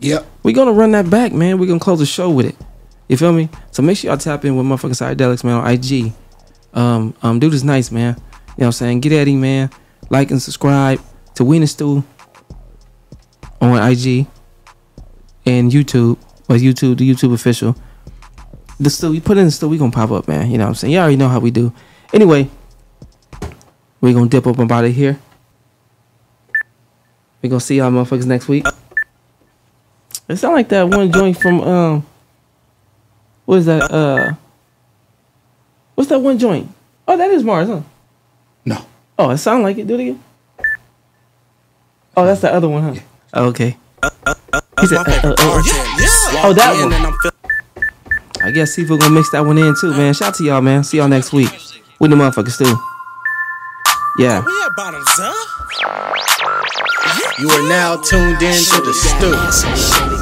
[0.00, 0.26] Yep.
[0.42, 1.58] We gonna run that back, man.
[1.58, 2.56] We gonna close the show with it.
[3.08, 3.48] You feel me?
[3.70, 6.12] So make sure y'all tap in with motherfucking psychedelics, man, on IG.
[6.74, 8.14] Um, um, dude is nice, man.
[8.14, 9.00] You know what I'm saying?
[9.00, 9.70] Get at him, man.
[10.10, 11.00] Like and subscribe
[11.34, 12.04] to Wiener Stew
[13.60, 14.26] on IG
[15.46, 17.74] and YouTube or YouTube, the YouTube official.
[18.80, 20.50] The still you put in the still, we gonna pop up, man.
[20.50, 20.92] You know what I'm saying?
[20.92, 21.72] You already know how we do.
[22.12, 22.48] Anyway,
[24.00, 25.18] we gonna dip up about it here.
[27.42, 28.66] We gonna see y'all motherfuckers next week.
[30.28, 32.06] It sound like that one joint from um
[33.48, 33.90] what is that?
[33.90, 34.34] Uh
[35.94, 36.68] what's that one joint?
[37.06, 37.80] Oh, that is Mars, huh?
[38.66, 38.84] No.
[39.18, 39.86] Oh, it sound like it.
[39.86, 40.22] Do it again.
[42.14, 43.00] Oh, that's the other one, huh?
[43.32, 43.78] Oh, okay.
[44.80, 45.62] He said, uh, uh, uh, uh.
[46.44, 46.92] Oh, that one.
[48.46, 50.12] I guess people gonna mix that one in too, man.
[50.12, 50.84] Shout out to y'all, man.
[50.84, 51.48] See y'all next week.
[52.00, 52.76] With the motherfuckers too.
[54.18, 54.44] Yeah.
[57.38, 60.17] You are now tuned in to the stew.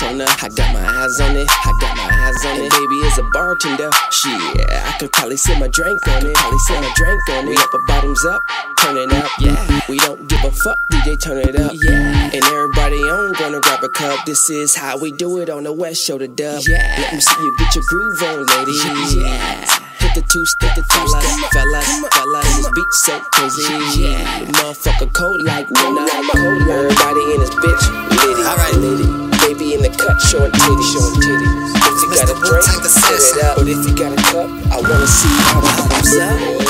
[0.00, 0.26] On her.
[0.40, 1.48] I got my eyes on it.
[1.50, 2.70] I got my eyes on it.
[2.70, 3.90] Baby is a bartender.
[4.10, 4.32] Shit,
[4.70, 6.34] I could probably sit my drink on it.
[6.34, 7.50] Probably sit my drink on it.
[7.50, 8.40] We up a bottoms up,
[8.78, 9.30] turn it up.
[9.38, 10.78] Yeah, we don't give a fuck.
[10.92, 11.72] DJ, turn it up.
[11.74, 14.24] Yeah, and everybody on gonna grab a cup.
[14.24, 16.16] This is how we do it on the West Show.
[16.16, 16.62] The dub.
[16.66, 19.16] Yeah, let me see you get your groove on, ladies.
[19.16, 19.82] Yeah.
[19.98, 22.56] Hit the two stick the two step, fellas, fellas.
[22.56, 24.02] This beat so crazy.
[24.02, 26.62] Yeah, the motherfucker cold like when I'm cold.
[26.70, 29.31] Everybody in this bitch, litty, alright, litty.
[29.42, 31.48] Baby in the cut, showing titty, showing titty.
[31.82, 33.58] If you got a drink, pour it up.
[33.58, 36.62] But if you got a cup, I wanna see how the bottoms up.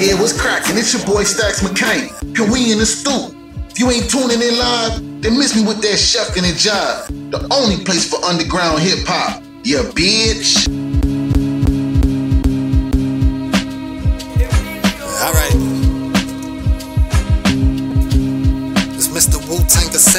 [0.00, 0.76] Yeah, what's cracking?
[0.76, 2.12] It's your boy Stacks McCain.
[2.38, 3.34] And we in the stoop.
[3.70, 7.30] If you ain't tuning in live, then miss me with that shucking and jive.
[7.30, 9.42] The only place for underground hip hop.
[9.64, 10.68] Yeah, bitch.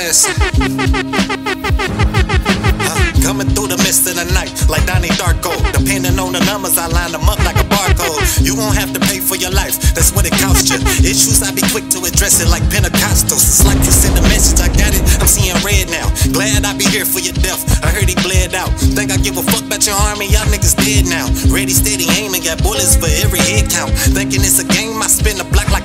[0.07, 0.13] Uh,
[3.19, 5.51] coming through the mist of the night like Donnie Darko.
[5.75, 8.15] Depending on the numbers, I line them up like a barcode.
[8.39, 10.79] You won't have to pay for your life, that's what it costs you.
[11.03, 13.43] Issues, I be quick to address it like Pentecostals.
[13.43, 16.07] It's like you send a message, I got it, I'm seeing red now.
[16.31, 18.71] Glad I be here for your death, I heard he bled out.
[18.79, 21.27] Think I give a fuck about your army, y'all niggas dead now.
[21.51, 23.91] Ready, steady, aiming, got bullets for every head count.
[24.15, 24.67] Thinking it's a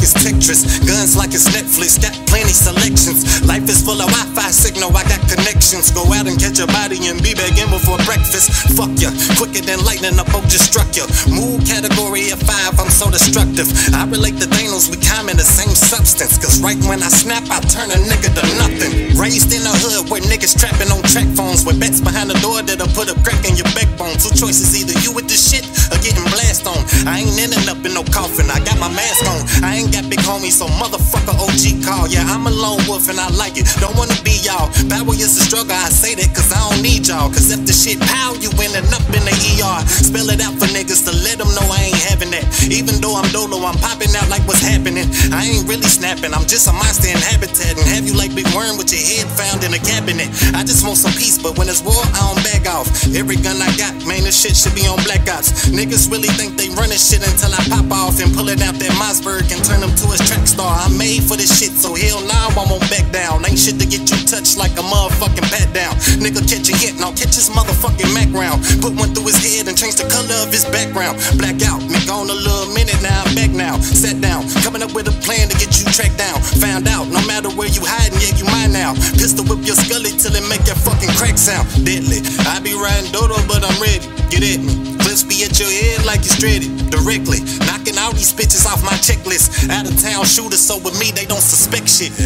[0.02, 0.86] like it's Tetris.
[0.86, 3.46] Guns like it's Netflix, got plenty selections.
[3.46, 5.51] Life is full of Wi Fi signal, I got connections.
[5.62, 8.50] Go out and catch a body and be back in before breakfast.
[8.74, 11.06] Fuck ya, quicker than lightning, a boat just struck ya.
[11.30, 13.70] Mood category of five, I'm so destructive.
[13.94, 16.34] I relate to Thanos, we common the same substance.
[16.34, 19.14] Cause right when I snap, I turn a nigga to nothing.
[19.14, 22.58] Raised in a hood where niggas trapping on track phones with bets behind the door
[22.66, 24.18] that'll put a crack in your backbone.
[24.18, 25.62] Two choices, either you with the shit
[25.94, 26.82] or getting blast on.
[27.06, 29.46] I ain't ending up in no coffin, I got my mask on.
[29.62, 32.10] I ain't got big homies, so motherfucker OG call.
[32.10, 33.70] Yeah, I'm a lone wolf and I like it.
[33.78, 34.66] Don't wanna be y'all.
[34.90, 37.28] Power is struggle, I say that cause I don't need y'all.
[37.28, 39.84] Cause if the shit pow, you ending up in the ER.
[39.84, 42.48] Spell it out for niggas to let them know I ain't having that.
[42.72, 45.04] Even though I'm dolo, I'm popping out like what's happening.
[45.28, 47.76] I ain't really snapping, I'm just a monster in habitat.
[47.76, 50.32] And have you like Big Worm with your head found in a cabinet.
[50.56, 52.88] I just want some peace, but when it's war, I don't back off.
[53.12, 55.68] Every gun I got, man, this shit should be on black ops.
[55.68, 58.92] Niggas really think they running shit until I pop off and pull it out that
[58.96, 60.72] Mossberg and turn them to a track star.
[60.80, 63.44] I'm made for this shit, so hell nah, I won't back down.
[63.44, 65.94] Ain't shit to get you touched like a motherfucking pat down.
[66.18, 68.32] Nigga catch a hit, and I'll catch his motherfucking Mac.
[68.80, 71.20] Put one through his head and change the color of his background.
[71.36, 73.76] Black out, nigga on a little minute, now I'm back now.
[73.78, 76.40] Sat down, coming up with a plan to get you tracked down.
[76.64, 78.96] Found out, no matter where you hiding, yeah, you mine now.
[79.20, 81.68] Pistol whip your scully till it make that fucking crack sound.
[81.84, 82.24] Deadly.
[82.48, 84.08] I be riding dodo, but I'm ready.
[84.32, 84.96] Get at me.
[84.98, 86.72] Clips be at your head like it's dreaded.
[86.88, 87.44] Directly.
[87.68, 89.68] Knocking all these bitches off my checklist.
[89.68, 92.16] Out of town shooters, so with me, they don't suspect shit.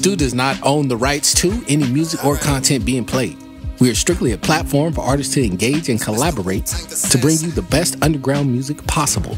[0.00, 3.36] Stew does not own the rights to any music or content being played.
[3.80, 7.60] We are strictly a platform for artists to engage and collaborate to bring you the
[7.60, 9.36] best underground music possible.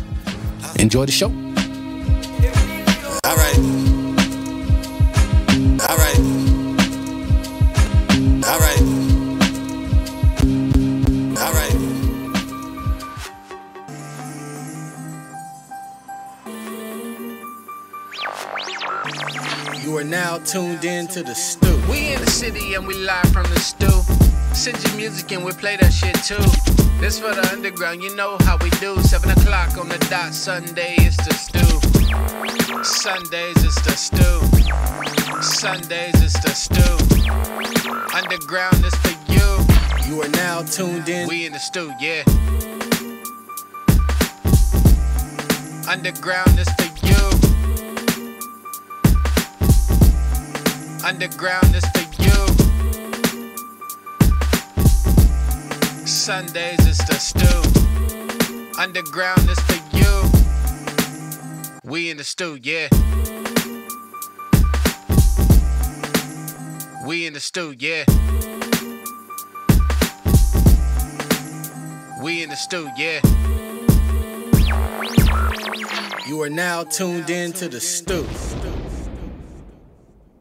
[0.78, 1.41] Enjoy the show.
[20.45, 21.80] Tuned in to the stew.
[21.90, 24.03] We in the city and we live from the stew.
[24.55, 26.43] Send your music and we play that shit too.
[27.01, 29.01] This for the underground, you know how we do.
[29.03, 31.62] Seven o'clock on the dot, Sunday is the stew.
[32.84, 35.43] Sundays is the stew.
[35.43, 36.95] Sundays is the stew.
[38.14, 39.66] Underground is for you.
[40.07, 41.28] You are now tuned in.
[41.28, 42.24] We in the stew, yeah.
[45.88, 46.91] Underground is for
[51.05, 52.46] Underground is for you.
[56.07, 57.62] Sundays is the stew.
[58.80, 60.30] Underground is for you.
[61.82, 62.88] We in the stew, yeah.
[67.05, 68.05] We in the stew, yeah.
[72.22, 73.20] We in the stew, yeah.
[76.28, 78.24] You are now tuned in to the stew.